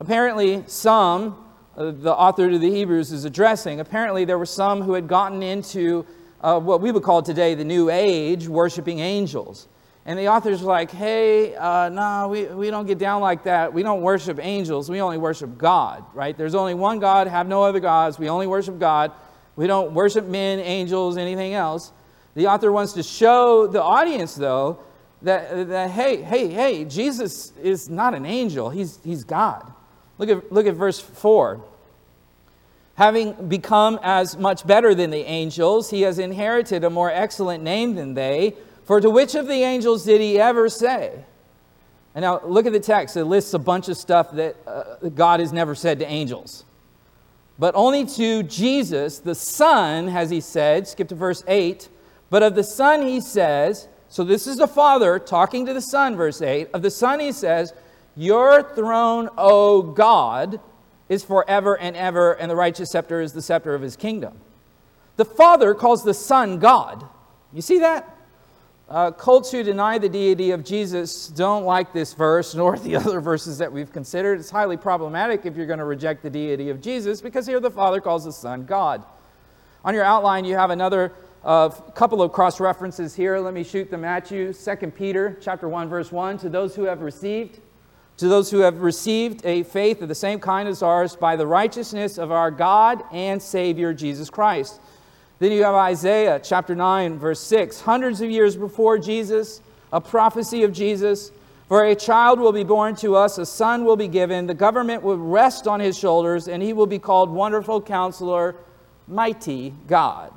[0.00, 1.44] Apparently, some,
[1.76, 5.42] uh, the author to the Hebrews is addressing, apparently there were some who had gotten
[5.42, 6.06] into
[6.40, 9.68] uh, what we would call today the New Age, worshiping angels.
[10.04, 13.72] And the author's like, hey, uh, no, we, we don't get down like that.
[13.72, 14.90] We don't worship angels.
[14.90, 16.36] We only worship God, right?
[16.36, 18.18] There's only one God, have no other gods.
[18.18, 19.12] We only worship God.
[19.54, 21.92] We don't worship men, angels, anything else.
[22.34, 24.80] The author wants to show the audience, though,
[25.22, 29.72] that, that hey, hey, hey, Jesus is not an angel, he's, he's God.
[30.18, 31.62] Look at, look at verse 4.
[32.96, 37.94] Having become as much better than the angels, he has inherited a more excellent name
[37.94, 38.54] than they.
[38.92, 41.24] For to which of the angels did he ever say,
[42.14, 43.16] And now look at the text.
[43.16, 46.66] It lists a bunch of stuff that uh, God has never said to angels.
[47.58, 51.88] But only to Jesus, the Son, has he said, skip to verse 8.
[52.28, 56.14] But of the Son he says, so this is the Father talking to the Son,
[56.14, 56.68] verse 8.
[56.74, 57.72] Of the Son he says,
[58.14, 60.60] Your throne, O God,
[61.08, 64.36] is forever and ever, and the righteous scepter is the scepter of his kingdom.
[65.16, 67.08] The Father calls the Son God.
[67.54, 68.18] You see that?
[68.92, 73.22] Uh, cults who deny the deity of Jesus don't like this verse nor the other
[73.22, 74.38] verses that we've considered.
[74.38, 77.70] It's highly problematic if you're going to reject the deity of Jesus because here the
[77.70, 79.02] Father calls the Son God.
[79.82, 83.38] On your outline, you have another uh, couple of cross references here.
[83.38, 84.52] Let me shoot them at you.
[84.52, 87.60] 2 Peter chapter 1, verse 1 To those who have received,
[88.18, 91.46] to those who have received a faith of the same kind as ours by the
[91.46, 94.82] righteousness of our God and Savior Jesus Christ
[95.42, 97.80] then you have Isaiah chapter 9, verse 6.
[97.80, 99.60] Hundreds of years before Jesus,
[99.92, 101.32] a prophecy of Jesus.
[101.66, 105.02] For a child will be born to us, a son will be given, the government
[105.02, 108.54] will rest on his shoulders, and he will be called Wonderful Counselor,
[109.08, 110.32] Mighty God.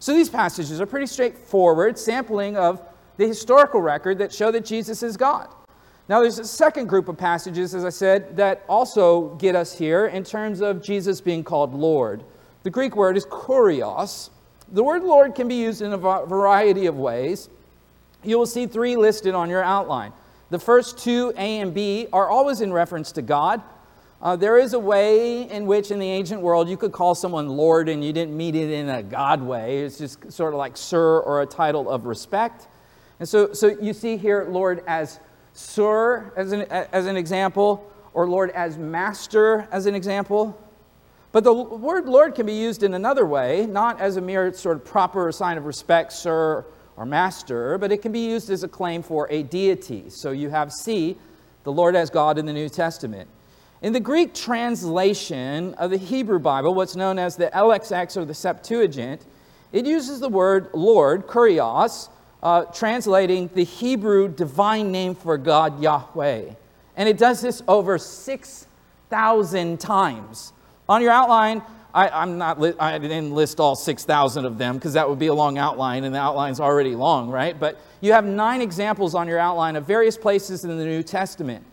[0.00, 2.82] So these passages are pretty straightforward, sampling of
[3.16, 5.48] the historical record that show that Jesus is God.
[6.10, 10.08] Now, there's a second group of passages, as I said, that also get us here
[10.08, 12.22] in terms of Jesus being called Lord.
[12.64, 14.28] The Greek word is kurios,
[14.72, 17.48] the word Lord can be used in a variety of ways.
[18.24, 20.12] You will see three listed on your outline.
[20.50, 23.62] The first two, A and B, are always in reference to God.
[24.20, 27.48] Uh, there is a way in which, in the ancient world, you could call someone
[27.48, 29.80] Lord and you didn't mean it in a God way.
[29.80, 32.68] It's just sort of like Sir or a title of respect.
[33.18, 35.20] And so, so you see here Lord as
[35.54, 40.58] Sir as an, as an example, or Lord as Master as an example.
[41.32, 44.76] But the word Lord can be used in another way, not as a mere sort
[44.76, 46.66] of proper sign of respect, sir
[46.96, 50.10] or master, but it can be used as a claim for a deity.
[50.10, 51.16] So you have C,
[51.64, 53.28] the Lord as God in the New Testament.
[53.80, 58.34] In the Greek translation of the Hebrew Bible, what's known as the LXX or the
[58.34, 59.24] Septuagint,
[59.72, 62.10] it uses the word Lord, kurios,
[62.42, 66.44] uh, translating the Hebrew divine name for God, Yahweh.
[66.96, 70.52] And it does this over 6,000 times.
[70.88, 71.62] On your outline,
[71.94, 75.26] I, am not li- I didn't list all 6,000 of them because that would be
[75.26, 77.58] a long outline, and the outline's already long, right?
[77.58, 81.64] But you have nine examples on your outline of various places in the New Testament.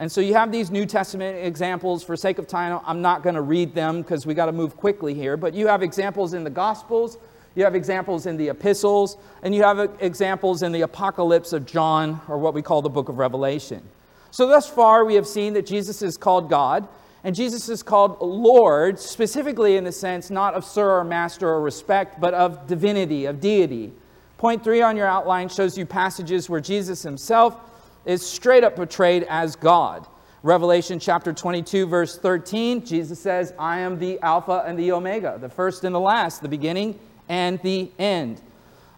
[0.00, 2.04] And so you have these New Testament examples.
[2.04, 4.76] For sake of time, I'm not going to read them because we got to move
[4.76, 5.36] quickly here.
[5.36, 7.18] But you have examples in the Gospels,
[7.54, 11.66] you have examples in the epistles, and you have uh, examples in the Apocalypse of
[11.66, 13.82] John, or what we call the book of Revelation.
[14.30, 16.86] So, thus far, we have seen that Jesus is called God.
[17.28, 21.60] And Jesus is called Lord, specifically in the sense not of sir or master or
[21.60, 23.92] respect, but of divinity, of deity.
[24.38, 27.58] Point three on your outline shows you passages where Jesus himself
[28.06, 30.06] is straight up portrayed as God.
[30.42, 35.50] Revelation chapter 22, verse 13, Jesus says, I am the Alpha and the Omega, the
[35.50, 36.98] first and the last, the beginning
[37.28, 38.40] and the end.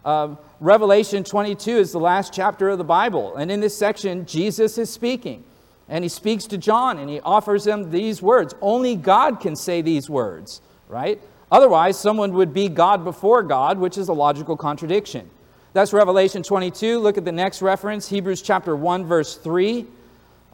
[0.05, 4.79] Um, Revelation 22 is the last chapter of the Bible, and in this section, Jesus
[4.79, 5.43] is speaking.
[5.91, 8.55] And he speaks to John and he offers him these words.
[8.63, 11.21] Only God can say these words, right?
[11.51, 15.29] Otherwise, someone would be God before God, which is a logical contradiction.
[15.73, 17.01] That's Revelation 22.
[17.01, 19.85] Look at the next reference, Hebrews chapter 1, verse 3.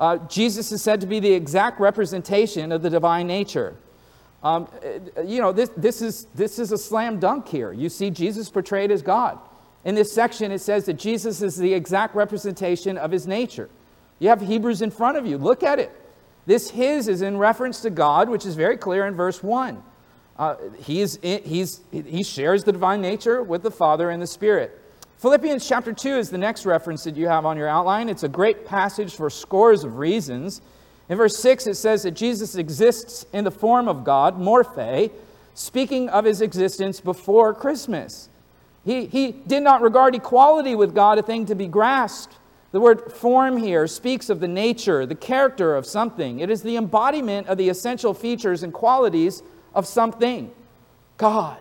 [0.00, 3.76] Uh, Jesus is said to be the exact representation of the divine nature.
[4.42, 4.68] Um,
[5.24, 7.72] you know, this, this, is, this is a slam dunk here.
[7.72, 9.38] You see Jesus portrayed as God.
[9.84, 13.68] In this section, it says that Jesus is the exact representation of his nature.
[14.18, 15.38] You have Hebrews in front of you.
[15.38, 15.90] Look at it.
[16.46, 19.82] This his is in reference to God, which is very clear in verse 1.
[20.38, 24.82] Uh, he's, he's, he shares the divine nature with the Father and the Spirit.
[25.18, 28.08] Philippians chapter 2 is the next reference that you have on your outline.
[28.08, 30.60] It's a great passage for scores of reasons.
[31.08, 35.10] In verse 6, it says that Jesus exists in the form of God, morphe,
[35.54, 38.28] speaking of his existence before Christmas.
[38.84, 42.35] He, he did not regard equality with God a thing to be grasped
[42.72, 46.40] the word form here speaks of the nature, the character of something.
[46.40, 49.42] It is the embodiment of the essential features and qualities
[49.74, 50.50] of something.
[51.16, 51.58] God.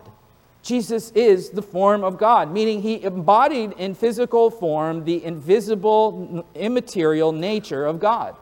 [0.62, 7.30] Jesus is the form of God, meaning he embodied in physical form the invisible, immaterial
[7.30, 8.34] nature of God.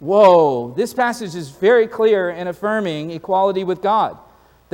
[0.00, 4.18] Whoa, this passage is very clear in affirming equality with God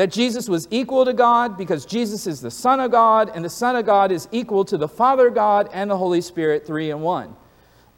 [0.00, 3.50] that Jesus was equal to God because Jesus is the Son of God, and the
[3.50, 7.02] Son of God is equal to the Father God and the Holy Spirit, three in
[7.02, 7.36] one.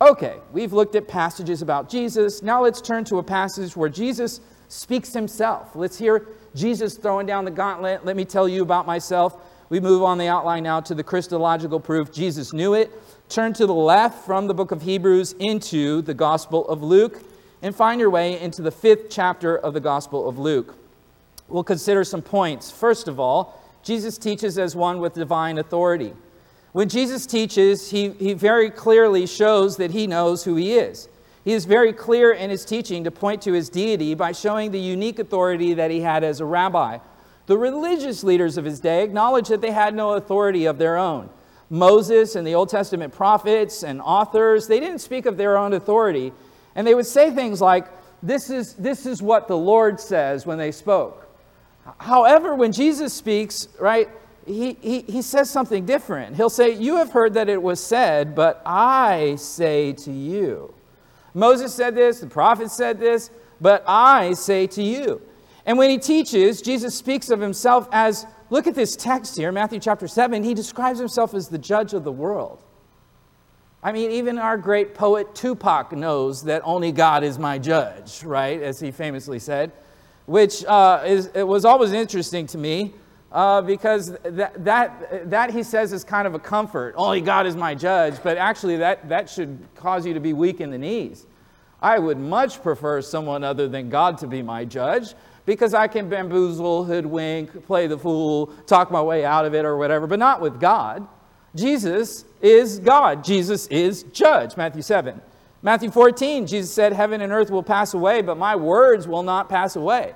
[0.01, 2.43] Okay, we've looked at passages about Jesus.
[2.43, 5.77] Now let's turn to a passage where Jesus speaks himself.
[5.77, 6.27] Let's hear
[6.57, 8.05] Jesus throwing down the gauntlet.
[8.05, 9.37] Let me tell you about myself.
[9.69, 12.13] We move on the outline now to the Christological proof.
[12.13, 12.91] Jesus knew it.
[13.29, 17.23] turn to the left from the book of Hebrews into the Gospel of Luke
[17.63, 20.82] and find your way into the fifth chapter of the Gospel of Luke.
[21.53, 22.71] We'll consider some points.
[22.71, 26.15] First of all, Jesus teaches as one with divine authority.
[26.73, 31.11] When Jesus teaches, he, he very clearly shows that he knows who he is.
[31.45, 34.81] He is very clear in his teaching to point to his deity by showing the
[34.81, 36.99] unique authority that he had as a rabbi.
[37.47, 41.29] The religious leaders of his day acknowledged that they had no authority of their own.
[41.69, 46.33] Moses and the Old Testament prophets and authors, they didn't speak of their own authority.
[46.75, 47.89] And they would say things like,
[48.23, 51.29] this is, this is what the Lord says when they spoke.
[51.99, 54.09] However, when Jesus speaks, right,
[54.47, 56.37] he, he, he says something different.
[56.37, 60.75] He'll say, You have heard that it was said, but I say to you.
[61.35, 63.31] Moses said this, the prophet said this,
[63.61, 65.23] but I say to you.
[65.65, 69.79] And when he teaches, Jesus speaks of himself as look at this text here, Matthew
[69.79, 70.43] chapter 7.
[70.43, 72.63] He describes himself as the judge of the world.
[73.83, 78.61] I mean, even our great poet Tupac knows that only God is my judge, right?
[78.61, 79.73] As he famously said,
[80.33, 82.95] which uh, is, it was always interesting to me
[83.33, 86.95] uh, because that, that, that he says is kind of a comfort.
[86.97, 90.63] Only God is my judge, but actually that, that should cause you to be weak
[90.63, 91.27] in the knees.
[91.83, 95.15] I would much prefer someone other than God to be my judge
[95.45, 99.77] because I can bamboozle, hoodwink, play the fool, talk my way out of it or
[99.77, 101.07] whatever, but not with God.
[101.55, 103.23] Jesus is God.
[103.23, 104.57] Jesus is judge.
[104.57, 105.21] Matthew 7.
[105.61, 109.51] Matthew 14, Jesus said, Heaven and earth will pass away, but my words will not
[109.51, 110.15] pass away.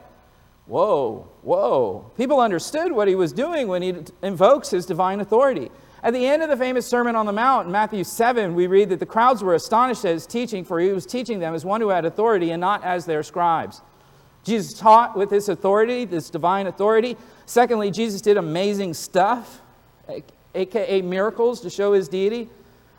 [0.66, 2.10] Whoa, whoa.
[2.16, 5.70] People understood what he was doing when he invokes his divine authority.
[6.02, 8.90] At the end of the famous Sermon on the Mount, in Matthew 7, we read
[8.90, 11.80] that the crowds were astonished at his teaching, for he was teaching them as one
[11.80, 13.80] who had authority and not as their scribes.
[14.44, 17.16] Jesus taught with this authority, this divine authority.
[17.46, 19.60] Secondly, Jesus did amazing stuff,
[20.54, 22.48] aka miracles, to show his deity.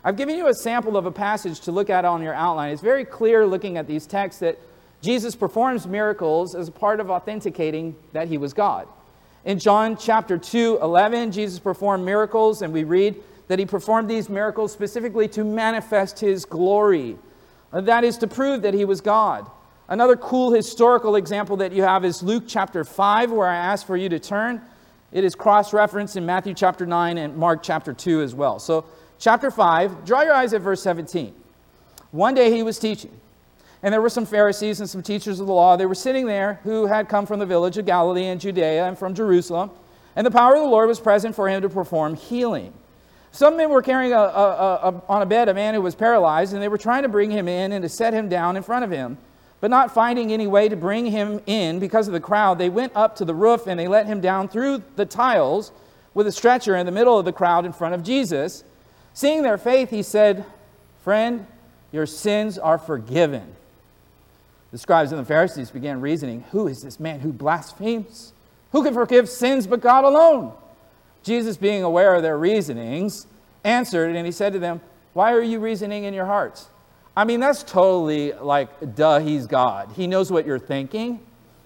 [0.04, 2.72] I've given you a sample of a passage to look at on your outline.
[2.72, 4.58] It's very clear looking at these texts that
[5.00, 8.88] Jesus performs miracles as a part of authenticating that he was God.
[9.44, 14.28] In John chapter 2, 11, Jesus performed miracles, and we read that he performed these
[14.28, 17.16] miracles specifically to manifest his glory.
[17.72, 19.48] Uh, that is to prove that he was God.
[19.88, 23.96] Another cool historical example that you have is Luke chapter 5, where I ask for
[23.96, 24.60] you to turn.
[25.12, 28.58] It is cross referenced in Matthew chapter 9 and Mark chapter 2 as well.
[28.58, 28.84] So,
[29.18, 31.34] chapter 5, draw your eyes at verse 17.
[32.10, 33.18] One day he was teaching
[33.82, 35.76] and there were some Pharisees and some teachers of the law.
[35.76, 38.98] They were sitting there who had come from the village of Galilee and Judea and
[38.98, 39.70] from Jerusalem.
[40.16, 42.72] And the power of the Lord was present for him to perform healing.
[43.30, 46.54] Some men were carrying a, a, a, on a bed a man who was paralyzed,
[46.54, 48.84] and they were trying to bring him in and to set him down in front
[48.84, 49.18] of him.
[49.60, 52.92] But not finding any way to bring him in because of the crowd, they went
[52.96, 55.72] up to the roof and they let him down through the tiles
[56.14, 58.64] with a stretcher in the middle of the crowd in front of Jesus.
[59.14, 60.44] Seeing their faith, he said,
[61.02, 61.46] Friend,
[61.92, 63.54] your sins are forgiven.
[64.70, 68.32] The scribes and the Pharisees began reasoning Who is this man who blasphemes?
[68.72, 70.52] Who can forgive sins but God alone?
[71.22, 73.26] Jesus, being aware of their reasonings,
[73.64, 74.80] answered and he said to them,
[75.14, 76.68] Why are you reasoning in your hearts?
[77.16, 79.90] I mean, that's totally like, duh, he's God.
[79.96, 81.20] He knows what you're thinking,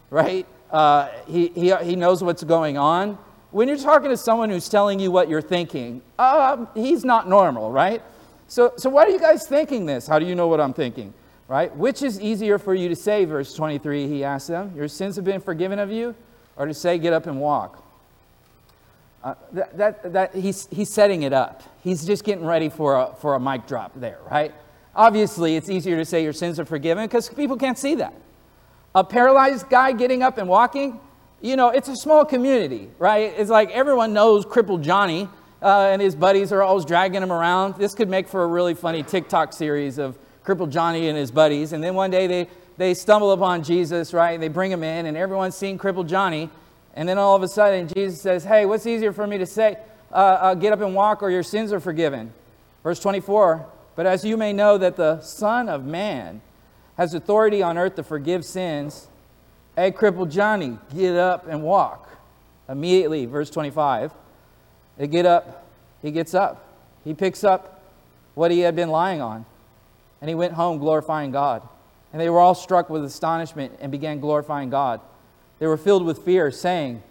[0.09, 0.47] right?
[0.71, 3.19] Uh, he, he, he knows what's going on.
[3.51, 7.71] When you're talking to someone who's telling you what you're thinking, uh, he's not normal,
[7.71, 8.03] right?
[8.49, 10.07] So, so why are you guys thinking this?
[10.07, 11.13] How do you know what I'm thinking?
[11.53, 11.77] Right?
[11.77, 15.27] Which is easier for you to say, verse 23, he asked them, Your sins have
[15.27, 16.15] been forgiven of you,
[16.57, 17.85] or to say, Get up and walk?
[19.23, 21.63] Uh, that, that, that, he's, he's setting it up.
[21.85, 24.55] He's just getting ready for a, for a mic drop there, right?
[24.97, 28.15] Obviously, it's easier to say your sins are forgiven because people can't see that.
[28.95, 30.99] A paralyzed guy getting up and walking,
[31.43, 33.35] you know, it's a small community, right?
[33.37, 35.29] It's like everyone knows crippled Johnny,
[35.61, 37.75] uh, and his buddies are always dragging him around.
[37.75, 41.73] This could make for a really funny TikTok series of crippled Johnny and his buddies.
[41.73, 44.39] And then one day they, they stumble upon Jesus, right?
[44.39, 46.51] They bring him in, and everyone's seeing crippled Johnny.
[46.95, 49.79] And then all of a sudden, Jesus says, Hey, what's easier for me to say?
[50.11, 52.33] Uh, uh, get up and walk, or your sins are forgiven.
[52.83, 53.67] Verse 24
[53.97, 56.43] But as you may know that the Son of Man
[56.99, 59.09] has authority on earth to forgive sins,
[59.77, 62.11] hey, crippled Johnny, get up and walk.
[62.69, 64.13] Immediately, verse 25,
[64.99, 65.67] they get up,
[66.01, 66.69] he gets up.
[67.05, 67.83] He picks up
[68.35, 69.45] what he had been lying on
[70.23, 71.69] and he went home glorifying God.
[72.13, 75.01] And they were all struck with astonishment and began glorifying God.
[75.59, 77.03] They were filled with fear, saying,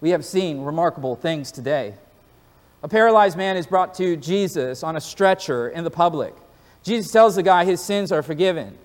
[0.00, 1.94] We have seen remarkable things today.
[2.84, 6.34] A paralyzed man is brought to Jesus on a stretcher in the public.
[6.84, 8.78] Jesus tells the guy his sins are forgiven.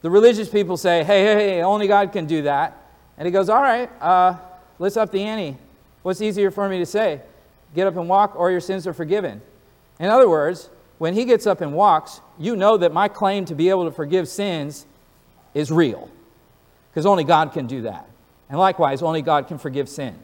[0.00, 2.82] The religious people say, Hey, hey, hey, only God can do that.
[3.18, 4.38] And he goes, All right, uh,
[4.78, 5.58] let's up the ante.
[6.02, 7.20] What's easier for me to say?
[7.74, 9.42] Get up and walk, or your sins are forgiven.
[10.00, 13.54] In other words, when he gets up and walks, you know that my claim to
[13.54, 14.86] be able to forgive sins
[15.54, 16.10] is real.
[16.90, 18.08] Because only God can do that.
[18.48, 20.18] And likewise, only God can forgive sin.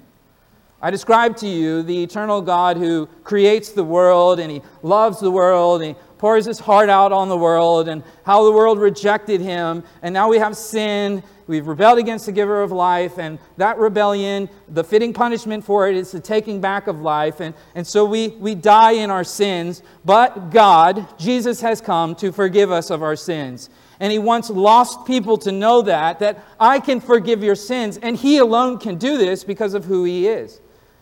[0.82, 5.30] I describe to you the eternal God who creates the world and he loves the
[5.30, 9.40] world and he pours his heart out on the world and how the world rejected
[9.40, 9.82] him.
[10.02, 11.22] And now we have sin.
[11.46, 13.18] We've rebelled against the giver of life.
[13.18, 17.40] And that rebellion, the fitting punishment for it is the taking back of life.
[17.40, 19.82] And, and so we, we die in our sins.
[20.04, 23.68] But God, Jesus, has come to forgive us of our sins.
[24.00, 27.98] And he wants lost people to know that, that I can forgive your sins.
[27.98, 30.60] And he alone can do this because of who he is.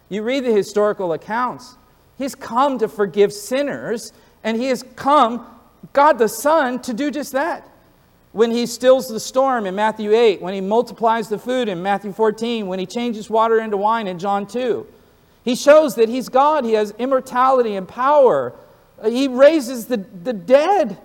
[0.08, 1.76] You read the historical accounts.
[2.18, 4.12] He's come to forgive sinners,
[4.44, 5.46] and he has come,
[5.92, 7.68] God the Son, to do just that.
[8.32, 12.12] When he stills the storm in Matthew 8, when he multiplies the food in Matthew
[12.12, 14.86] 14, when he changes water into wine in John 2,
[15.44, 16.64] he shows that he's God.
[16.64, 18.54] He has immortality and power.
[19.00, 20.98] Uh, he raises the, the dead.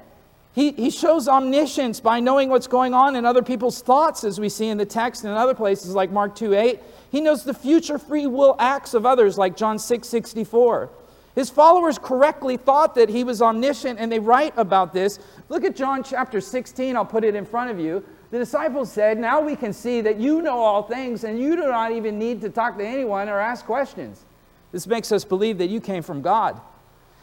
[0.54, 4.48] He, he shows omniscience by knowing what's going on in other people's thoughts, as we
[4.48, 6.80] see in the text and in other places like Mark 2 8.
[7.12, 10.90] He knows the future free will acts of others, like John 6 64.
[11.38, 15.20] His followers correctly thought that he was omniscient, and they write about this.
[15.50, 18.04] Look at John chapter 16, I'll put it in front of you.
[18.32, 21.68] The disciples said, Now we can see that you know all things, and you do
[21.68, 24.26] not even need to talk to anyone or ask questions.
[24.72, 26.60] This makes us believe that you came from God.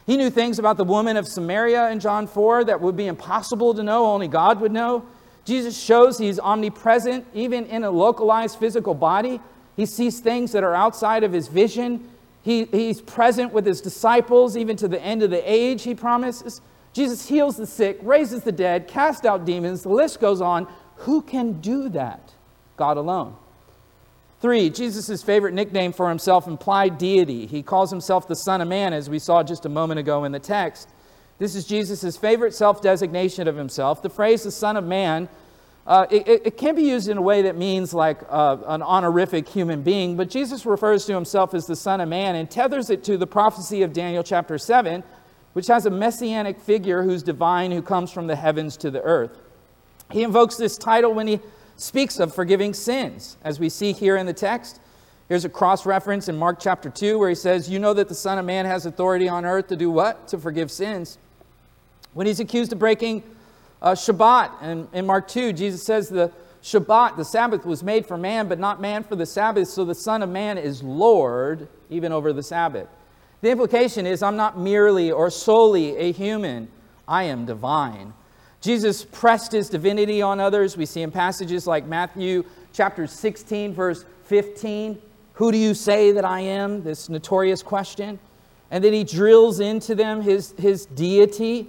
[0.07, 3.75] He knew things about the woman of Samaria in John 4 that would be impossible
[3.75, 5.05] to know, only God would know.
[5.45, 9.41] Jesus shows he's omnipresent, even in a localized physical body.
[9.75, 12.09] He sees things that are outside of his vision.
[12.45, 16.61] He, he's present with his disciples even to the end of the age, he promises.
[16.93, 19.83] Jesus heals the sick, raises the dead, casts out demons.
[19.83, 20.69] The list goes on.
[20.99, 22.35] Who can do that?
[22.77, 23.35] God alone.
[24.41, 27.47] Three, Jesus' favorite nickname for himself implied deity.
[27.47, 30.33] He calls himself the Son of Man, as we saw just a moment ago in
[30.33, 30.91] the text.
[31.39, 34.03] This is Jesus' favorite self designation of himself.
[34.03, 35.31] The phrase the Son of Man
[35.87, 39.47] uh, it, it, can be used in a way that means like uh, an honorific
[39.47, 43.05] human being, but Jesus refers to himself as the Son of Man and tethers it
[43.05, 45.05] to the prophecy of Daniel chapter 7,
[45.53, 49.39] which has a messianic figure who's divine, who comes from the heavens to the earth.
[50.11, 51.39] He invokes this title when he
[51.77, 54.81] speaks of forgiving sins, as we see here in the text.
[55.29, 58.15] Here's a cross reference in Mark chapter 2 where he says, You know that the
[58.15, 60.29] Son of Man has authority on earth to do what?
[60.29, 61.19] To forgive sins.
[62.15, 63.23] When he's accused of breaking
[63.83, 64.53] uh, Shabbat.
[64.61, 68.59] And in Mark 2, Jesus says the Shabbat, the Sabbath, was made for man, but
[68.59, 69.69] not man for the Sabbath.
[69.69, 72.89] So the Son of Man is Lord even over the Sabbath.
[73.43, 76.69] The implication is I'm not merely or solely a human,
[77.07, 78.15] I am divine.
[78.63, 80.75] Jesus pressed his divinity on others.
[80.75, 84.99] We see in passages like Matthew chapter 16, verse 15.
[85.35, 86.83] Who do you say that I am?
[86.83, 88.19] This notorious question.
[88.71, 91.69] And then he drills into them his, his deity.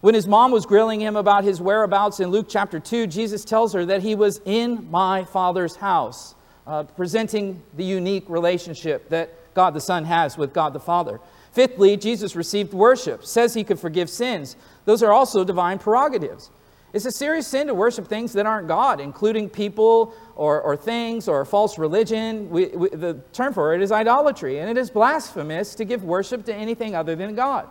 [0.00, 3.74] When his mom was grilling him about his whereabouts in Luke chapter 2, Jesus tells
[3.74, 6.34] her that he was in my Father's house,
[6.66, 11.20] uh, presenting the unique relationship that God the Son has with God the Father.
[11.52, 14.56] Fifthly, Jesus received worship, says he could forgive sins.
[14.86, 16.50] Those are also divine prerogatives.
[16.94, 21.28] It's a serious sin to worship things that aren't God, including people or, or things
[21.28, 22.48] or false religion.
[22.48, 26.46] We, we, the term for it is idolatry, and it is blasphemous to give worship
[26.46, 27.68] to anything other than God.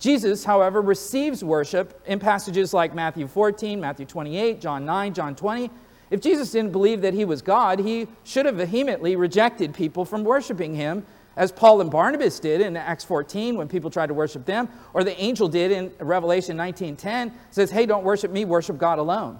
[0.00, 5.70] Jesus, however, receives worship in passages like Matthew 14, Matthew 28, John 9, John 20.
[6.10, 10.24] If Jesus didn't believe that he was God, he should have vehemently rejected people from
[10.24, 11.04] worshiping him,
[11.36, 15.04] as Paul and Barnabas did in Acts 14 when people tried to worship them, or
[15.04, 19.38] the angel did in Revelation 19:10, says, "Hey, don't worship me, worship God alone."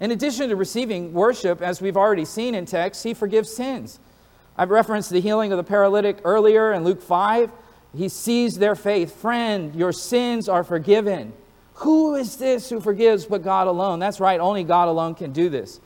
[0.00, 3.98] In addition to receiving worship, as we've already seen in text, he forgives sins.
[4.56, 7.50] I've referenced the healing of the paralytic earlier in Luke 5.
[7.96, 9.16] He sees their faith.
[9.16, 11.32] Friend, your sins are forgiven.
[11.74, 13.98] Who is this who forgives but God alone?
[13.98, 15.80] That's right, only God alone can do this.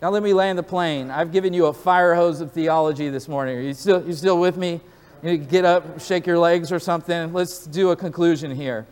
[0.00, 1.10] Now let me land the plane.
[1.10, 3.58] I've given you a fire hose of theology this morning.
[3.58, 4.80] Are you still, you still with me?
[5.22, 7.32] You get up, shake your legs or something.
[7.32, 8.86] Let's do a conclusion here.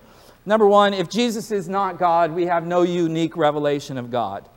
[0.44, 4.48] Number one, if Jesus is not God, we have no unique revelation of God.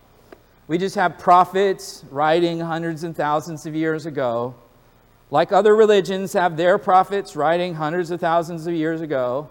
[0.67, 4.55] We just have prophets writing hundreds and thousands of years ago
[5.31, 9.49] like other religions have their prophets writing hundreds of thousands of years ago,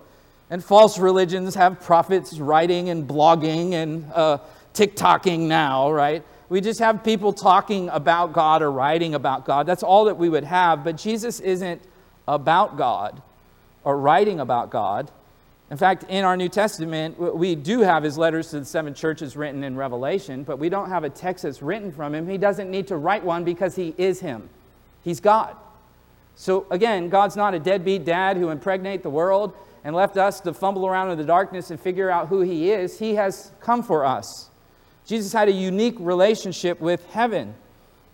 [0.51, 4.39] and false religions have prophets writing and blogging and uh,
[4.75, 6.25] TikToking now, right?
[6.49, 9.67] We just have people talking about God or writing about God.
[9.67, 10.83] That's all that we would have.
[10.83, 11.83] But Jesus isn't
[12.27, 13.21] about God
[13.85, 15.11] or writing about God.
[15.71, 19.37] In fact, in our New Testament, we do have his letters to the seven churches
[19.37, 22.27] written in Revelation, but we don't have a text that's written from him.
[22.27, 24.49] He doesn't need to write one because he is him.
[25.03, 25.55] He's God.
[26.41, 30.55] So again, God's not a deadbeat dad who impregnate the world and left us to
[30.55, 33.01] fumble around in the darkness and figure out who He is.
[33.01, 34.49] He has come for us.
[35.05, 37.57] Jesus had a unique relationship with heaven.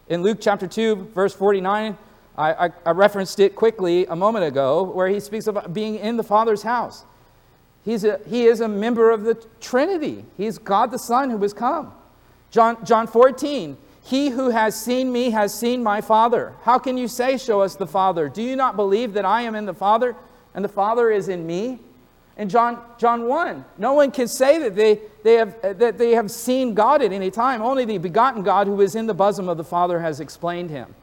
[0.09, 1.99] In Luke chapter 2, verse 49,
[2.39, 6.17] I, I, I referenced it quickly a moment ago, where he speaks of being in
[6.17, 7.05] the Father's house.
[7.85, 10.25] He's a, he is a member of the Trinity.
[10.39, 11.93] He's God the Son who has come.
[12.51, 16.53] John, John 14, he who has seen me has seen my Father.
[16.63, 18.29] How can you say, Show us the Father?
[18.29, 20.15] Do you not believe that I am in the Father
[20.55, 21.81] and the Father is in me?
[22.37, 26.31] In John, John 1, no one can say that they, they have, that they have
[26.31, 27.63] seen God at any time.
[27.63, 30.95] Only the begotten God who is in the bosom of the Father has explained him.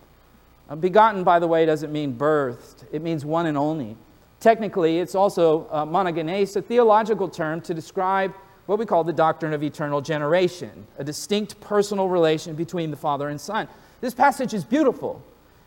[0.70, 3.98] Uh, begotten, by the way, doesn't mean birthed, it means one and only.
[4.40, 8.34] Technically, it's also uh, monogenes, a theological term to describe
[8.66, 13.30] what we call the doctrine of eternal generation, a distinct personal relation between the Father
[13.30, 13.68] and Son.
[14.02, 15.22] This passage is beautiful,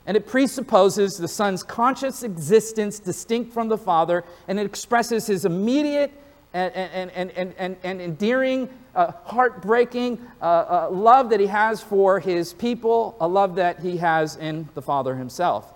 [0.07, 5.45] and it presupposes the Son's conscious existence distinct from the Father, and it expresses his
[5.45, 6.13] immediate
[6.53, 12.21] and, and, and, and, and, endearing, uh, heartbreaking uh, uh, love that he has for
[12.21, 15.73] his people, a love that he has in the Father himself.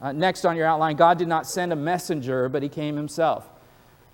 [0.00, 3.46] Uh, next on your outline, God did not send a messenger, but he came himself.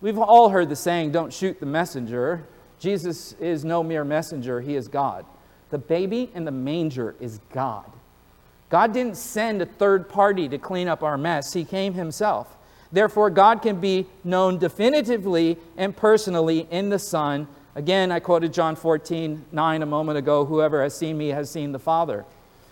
[0.03, 2.45] We've all heard the saying, don't shoot the messenger.
[2.81, 5.25] Jesus is no mere messenger, he is God.
[5.71, 7.91] The baby in the manger is God.
[8.69, 12.57] God didn't send a third party to clean up our mess, he came himself.
[12.91, 17.47] Therefore, God can be known definitively and personally in the Son.
[17.77, 21.71] Again, I quoted John 14, 9 a moment ago whoever has seen me has seen
[21.71, 22.25] the Father.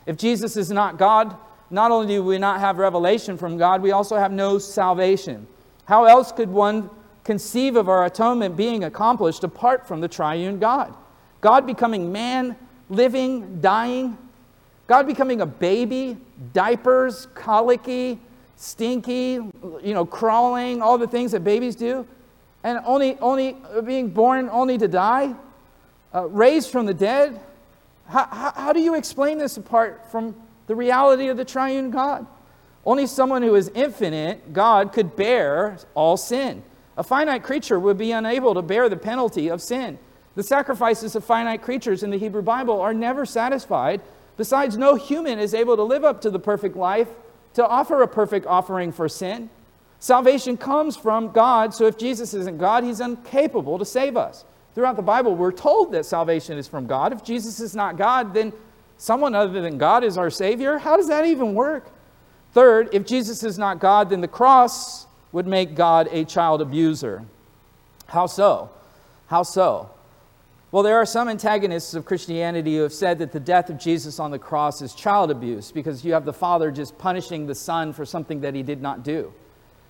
[0.05, 1.37] If Jesus is not God,
[1.71, 5.47] not only do we not have revelation from God, we also have no salvation.
[5.85, 6.91] How else could one
[7.25, 10.95] conceive of our atonement being accomplished apart from the triune God.
[11.41, 12.57] God becoming man,
[12.89, 14.17] living, dying,
[14.87, 16.17] God becoming a baby,
[16.53, 18.19] diapers, colicky,
[18.57, 19.39] stinky,
[19.83, 22.07] you know, crawling, all the things that babies do,
[22.65, 25.35] and only, only being born only to die,
[26.15, 27.41] uh, raised from the dead.
[28.09, 30.35] How, how, how do you explain this apart from
[30.67, 32.27] the reality of the triune God?
[32.85, 36.63] Only someone who is infinite, God, could bear all sin.
[36.97, 39.99] A finite creature would be unable to bear the penalty of sin.
[40.35, 44.01] The sacrifices of finite creatures in the Hebrew Bible are never satisfied.
[44.37, 47.09] Besides, no human is able to live up to the perfect life
[47.55, 49.51] to offer a perfect offering for sin.
[49.99, 54.45] Salvation comes from God, so if Jesus isn't God, he's incapable to save us.
[54.75, 57.13] Throughout the Bible, we're told that salvation is from God.
[57.13, 58.53] If Jesus is not God, then
[58.97, 60.79] someone other than God is our Savior.
[60.79, 61.91] How does that even work?
[62.53, 67.25] Third, if Jesus is not God, then the cross would make God a child abuser.
[68.07, 68.71] How so?
[69.29, 69.91] How so?
[70.73, 74.21] Well, there are some antagonists of Christianity who have said that the death of Jesus
[74.21, 77.93] on the cross is child abuse because you have the Father just punishing the Son
[77.93, 79.33] for something that he did not do.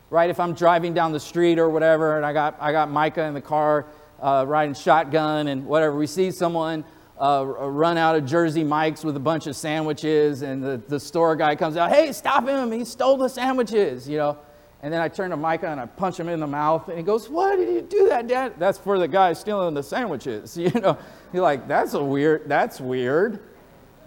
[0.09, 0.31] Right?
[0.31, 3.35] If I'm driving down the street or whatever and I got, I got Micah in
[3.35, 3.87] the car
[4.21, 6.85] uh, riding shotgun and whatever, we see someone
[7.21, 11.37] uh, run out of Jersey Mike's with a bunch of sandwiches and the, the store
[11.37, 14.39] guy comes out, hey, stop him, he stole the sandwiches, you know.
[14.83, 16.89] And then I turn to Micah and I punch him in the mouth.
[16.89, 18.55] And he goes, Why did you do that, Dad?
[18.59, 20.57] That's for the guy stealing the sandwiches.
[20.61, 20.97] You know,
[21.33, 23.41] you're like, That's a weird, that's weird.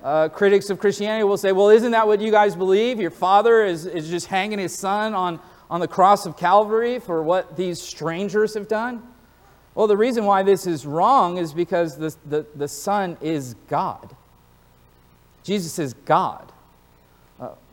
[0.04, 3.00] Uh, critics of Christianity will say, Well, isn't that what you guys believe?
[3.00, 7.22] Your father is, is just hanging his son on, on the cross of Calvary for
[7.22, 9.04] what these strangers have done?
[9.76, 14.16] Well, the reason why this is wrong is because the, the, the son is God.
[15.44, 16.52] Jesus is God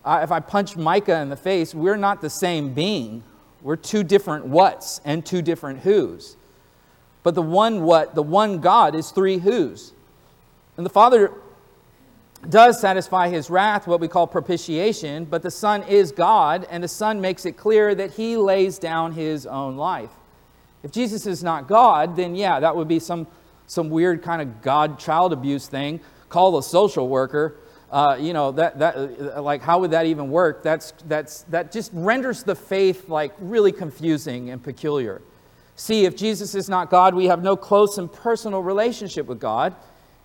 [0.07, 3.22] if I punch Micah in the face, we're not the same being.
[3.62, 6.36] We're two different whats and two different whos.
[7.22, 9.92] But the one what, the one God is three whos.
[10.76, 11.32] And the Father
[12.48, 16.88] does satisfy his wrath, what we call propitiation, but the Son is God, and the
[16.88, 20.11] Son makes it clear that he lays down his own life.
[20.82, 23.26] If Jesus is not God, then yeah, that would be some,
[23.66, 26.01] some weird kind of God child abuse thing.
[26.30, 27.57] Call a social worker
[27.91, 30.62] uh, you know, that, that, uh, like, how would that even work?
[30.62, 35.22] That's, that's, that just renders the faith, like, really confusing and peculiar.
[35.74, 39.74] See, if Jesus is not God, we have no close and personal relationship with God.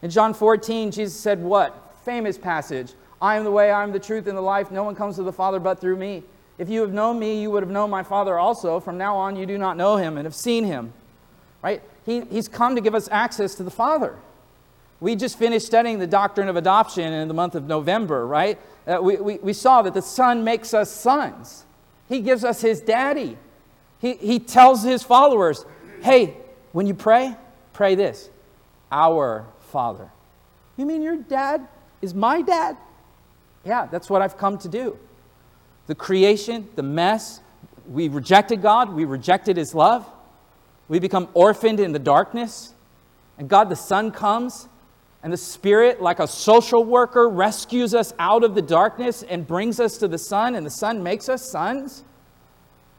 [0.01, 1.95] In John 14, Jesus said, What?
[2.03, 4.69] Famous passage I am the way, I am the truth, and the life.
[4.69, 6.23] No one comes to the Father but through me.
[6.57, 8.79] If you have known me, you would have known my Father also.
[8.79, 10.93] From now on, you do not know him and have seen him.
[11.63, 11.81] Right?
[12.05, 14.15] He, he's come to give us access to the Father.
[14.99, 18.59] We just finished studying the doctrine of adoption in the month of November, right?
[18.87, 21.65] Uh, we, we, we saw that the Son makes us sons.
[22.07, 23.37] He gives us His daddy.
[23.99, 25.65] He, he tells His followers,
[26.01, 26.37] hey,
[26.71, 27.35] when you pray,
[27.73, 28.29] pray this
[28.91, 30.09] Our Father.
[30.77, 31.67] You mean your dad
[32.01, 32.77] is my dad?
[33.63, 34.97] Yeah, that's what I've come to do.
[35.87, 37.41] The creation, the mess,
[37.87, 40.05] we rejected God, we rejected His love,
[40.87, 42.73] we become orphaned in the darkness,
[43.37, 44.67] and God the Son comes,
[45.25, 49.79] and the Spirit, like a social worker, rescues us out of the darkness and brings
[49.79, 52.03] us to the Son, and the Son makes us sons.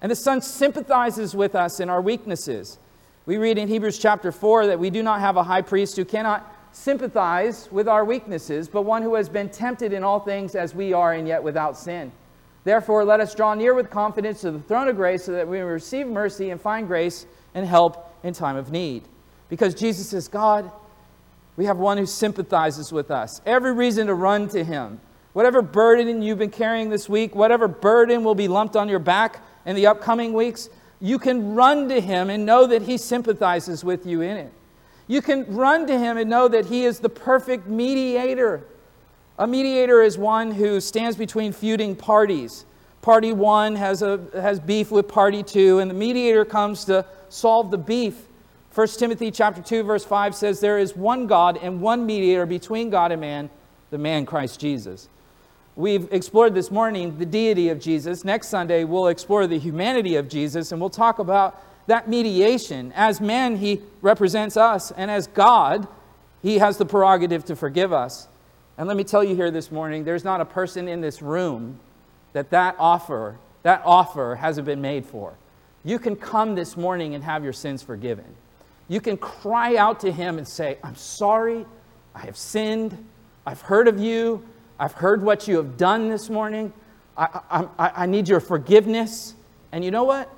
[0.02, 2.80] And the Son sympathizes with us in our weaknesses.
[3.26, 6.04] We read in Hebrews chapter 4 that we do not have a high priest who
[6.04, 10.74] cannot sympathize with our weaknesses, but one who has been tempted in all things as
[10.74, 12.10] we are, and yet without sin.
[12.64, 15.58] Therefore, let us draw near with confidence to the throne of grace so that we
[15.58, 17.24] may receive mercy and find grace
[17.54, 19.04] and help in time of need.
[19.48, 20.72] Because Jesus is God,
[21.56, 23.40] we have one who sympathizes with us.
[23.46, 25.00] Every reason to run to him.
[25.32, 29.42] Whatever burden you've been carrying this week, whatever burden will be lumped on your back
[29.64, 30.68] in the upcoming weeks,
[31.00, 34.52] you can run to him and know that he sympathizes with you in it.
[35.06, 38.64] You can run to him and know that he is the perfect mediator
[39.38, 42.64] a mediator is one who stands between feuding parties.
[43.02, 47.70] Party one has, a, has beef with party two, and the mediator comes to solve
[47.70, 48.25] the beef.
[48.76, 52.90] 1 Timothy chapter 2, verse 5 says, There is one God and one mediator between
[52.90, 53.48] God and man,
[53.88, 55.08] the man Christ Jesus.
[55.76, 58.22] We've explored this morning the deity of Jesus.
[58.22, 62.92] Next Sunday, we'll explore the humanity of Jesus, and we'll talk about that mediation.
[62.94, 65.88] As man, he represents us, and as God,
[66.42, 68.28] he has the prerogative to forgive us.
[68.76, 71.80] And let me tell you here this morning, there's not a person in this room
[72.34, 75.32] that that offer, that offer hasn't been made for.
[75.82, 78.36] You can come this morning and have your sins forgiven.
[78.88, 81.66] You can cry out to him and say, I'm sorry,
[82.14, 83.04] I have sinned,
[83.44, 84.44] I've heard of you,
[84.78, 86.72] I've heard what you have done this morning,
[87.16, 87.40] I,
[87.78, 89.34] I, I need your forgiveness.
[89.72, 90.30] And you know what?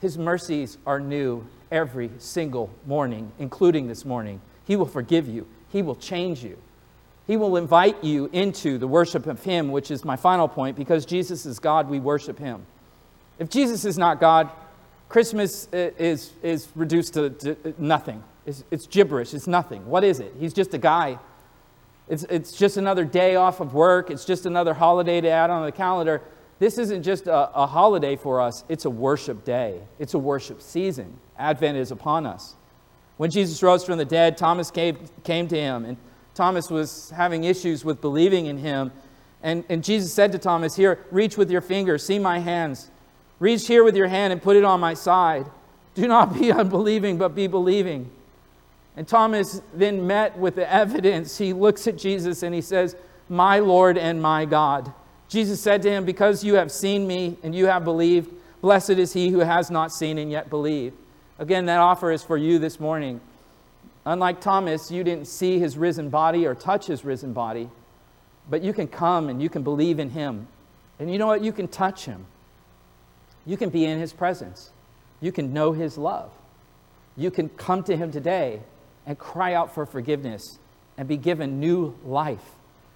[0.00, 4.40] His mercies are new every single morning, including this morning.
[4.64, 6.58] He will forgive you, He will change you.
[7.26, 10.76] He will invite you into the worship of Him, which is my final point.
[10.76, 12.66] Because Jesus is God, we worship Him.
[13.38, 14.50] If Jesus is not God,
[15.08, 18.22] Christmas is, is reduced to, to nothing.
[18.46, 19.86] It's, it's gibberish, it's nothing.
[19.86, 20.34] What is it?
[20.38, 21.18] He's just a guy.
[22.08, 25.64] It's, it's just another day off of work, it's just another holiday to add on
[25.64, 26.20] the calendar.
[26.58, 30.60] This isn't just a, a holiday for us, it's a worship day, it's a worship
[30.60, 31.18] season.
[31.38, 32.54] Advent is upon us.
[33.16, 35.96] When Jesus rose from the dead, Thomas came, came to him and
[36.34, 38.90] Thomas was having issues with believing in him.
[39.42, 42.90] And, and Jesus said to Thomas, Here, reach with your finger, see my hands.
[43.44, 45.44] Reach here with your hand and put it on my side.
[45.94, 48.10] Do not be unbelieving, but be believing.
[48.96, 51.36] And Thomas then met with the evidence.
[51.36, 52.96] He looks at Jesus and he says,
[53.28, 54.90] My Lord and my God.
[55.28, 58.32] Jesus said to him, Because you have seen me and you have believed,
[58.62, 60.96] blessed is he who has not seen and yet believed.
[61.38, 63.20] Again, that offer is for you this morning.
[64.06, 67.68] Unlike Thomas, you didn't see his risen body or touch his risen body,
[68.48, 70.48] but you can come and you can believe in him.
[70.98, 71.42] And you know what?
[71.42, 72.24] You can touch him.
[73.46, 74.70] You can be in his presence.
[75.20, 76.30] You can know his love.
[77.16, 78.60] You can come to him today
[79.06, 80.58] and cry out for forgiveness
[80.96, 82.44] and be given new life.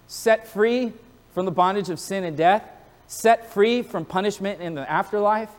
[0.07, 0.93] Set free
[1.33, 2.63] from the bondage of sin and death,
[3.07, 5.49] set free from punishment in the afterlife,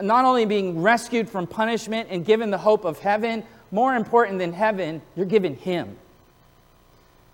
[0.00, 4.52] not only being rescued from punishment and given the hope of heaven, more important than
[4.52, 5.96] heaven, you're given Him.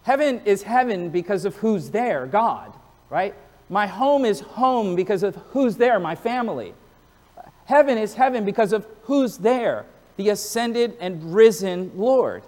[0.04, 2.72] Heaven is heaven because of who's there, God,
[3.10, 3.34] right?
[3.68, 6.74] My home is home because of who's there, my family.
[7.66, 9.86] Heaven is heaven because of who's there,
[10.16, 12.42] the ascended and risen Lord.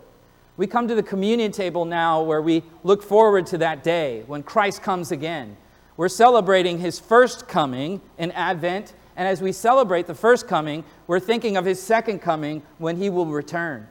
[0.56, 4.42] We come to the communion table now where we look forward to that day when
[4.42, 5.56] Christ comes again.
[5.96, 11.18] We're celebrating his first coming in Advent and as we celebrate the first coming, we're
[11.18, 13.88] thinking of his second coming when he will return.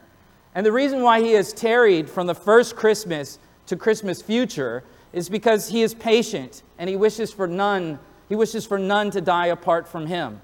[0.54, 5.28] And the reason why he has tarried from the first Christmas to Christmas future is
[5.28, 7.98] because he is patient and he wishes for none,
[8.30, 10.40] he wishes for none to die apart from him.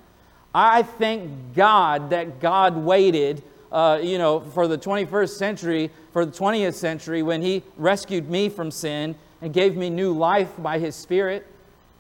[0.55, 3.43] I thank God that God waited,
[3.73, 8.49] uh, you know, for the 21st century, for the 20th century, when he rescued me
[8.49, 11.45] from sin and gave me new life by his Spirit.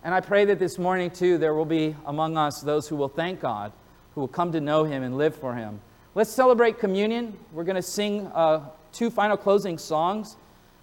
[0.05, 3.09] And I pray that this morning, too, there will be among us those who will
[3.09, 3.73] thank God,
[4.15, 5.81] who will come to know Him and live for Him.
[6.15, 7.37] Let's celebrate communion.
[7.53, 10.37] We're going to sing uh, two final closing songs,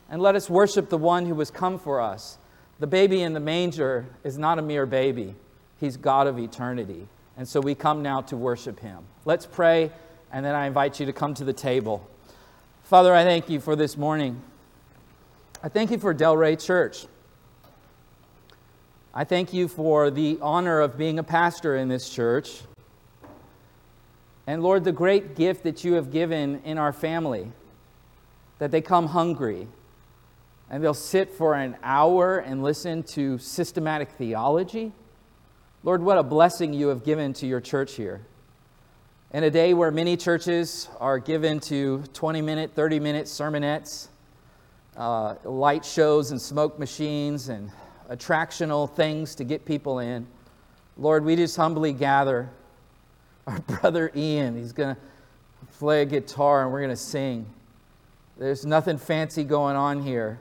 [0.09, 2.39] and let us worship the one who has come for us.
[2.79, 5.35] The baby in the manger is not a mere baby,
[5.79, 7.07] He's God of eternity.
[7.41, 8.99] And so we come now to worship Him.
[9.25, 9.91] Let's pray,
[10.31, 12.07] and then I invite you to come to the table.
[12.83, 14.39] Father, I thank you for this morning.
[15.63, 17.07] I thank you for Delray Church.
[19.11, 22.61] I thank you for the honor of being a pastor in this church.
[24.45, 27.51] And Lord, the great gift that you have given in our family,
[28.59, 29.67] that they come hungry
[30.69, 34.91] and they'll sit for an hour and listen to systematic theology.
[35.83, 38.21] Lord, what a blessing you have given to your church here.
[39.33, 44.09] In a day where many churches are given to 20 minute, 30 minute sermonettes,
[44.95, 47.71] uh, light shows and smoke machines and
[48.11, 50.27] attractional things to get people in,
[50.97, 52.51] Lord, we just humbly gather.
[53.47, 55.01] Our brother Ian, he's going to
[55.79, 57.47] play a guitar and we're going to sing.
[58.37, 60.39] There's nothing fancy going on here,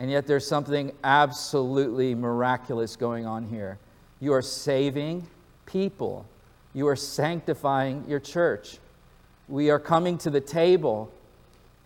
[0.00, 3.78] and yet there's something absolutely miraculous going on here.
[4.20, 5.26] You are saving
[5.66, 6.26] people,
[6.74, 8.78] you are sanctifying your church.
[9.48, 11.10] We are coming to the table,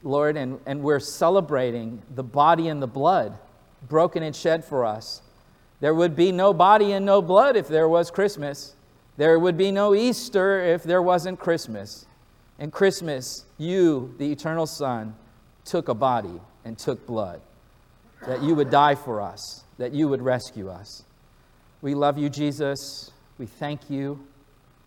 [0.02, 3.38] Lord, and, and we're celebrating the body and the blood
[3.88, 5.22] broken and shed for us.
[5.80, 8.74] There would be no body and no blood if there was Christmas.
[9.16, 12.06] There would be no Easter if there wasn't Christmas.
[12.58, 15.14] And Christmas, you, the eternal Son,
[15.64, 17.40] took a body and took blood,
[18.26, 21.03] that you would die for us, that you would rescue us.
[21.84, 23.10] We love you, Jesus.
[23.36, 24.18] We thank you.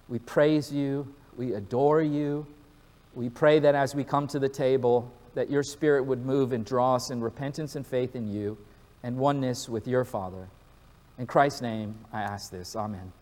[0.10, 1.08] We praise you.
[1.38, 2.48] We adore you.
[3.14, 6.66] We pray that as we come to the table, that your spirit would move and
[6.66, 8.58] draw us in repentance and faith in you
[9.04, 10.48] and oneness with your Father.
[11.20, 12.76] In Christ's name, I ask this.
[12.76, 13.14] Amen.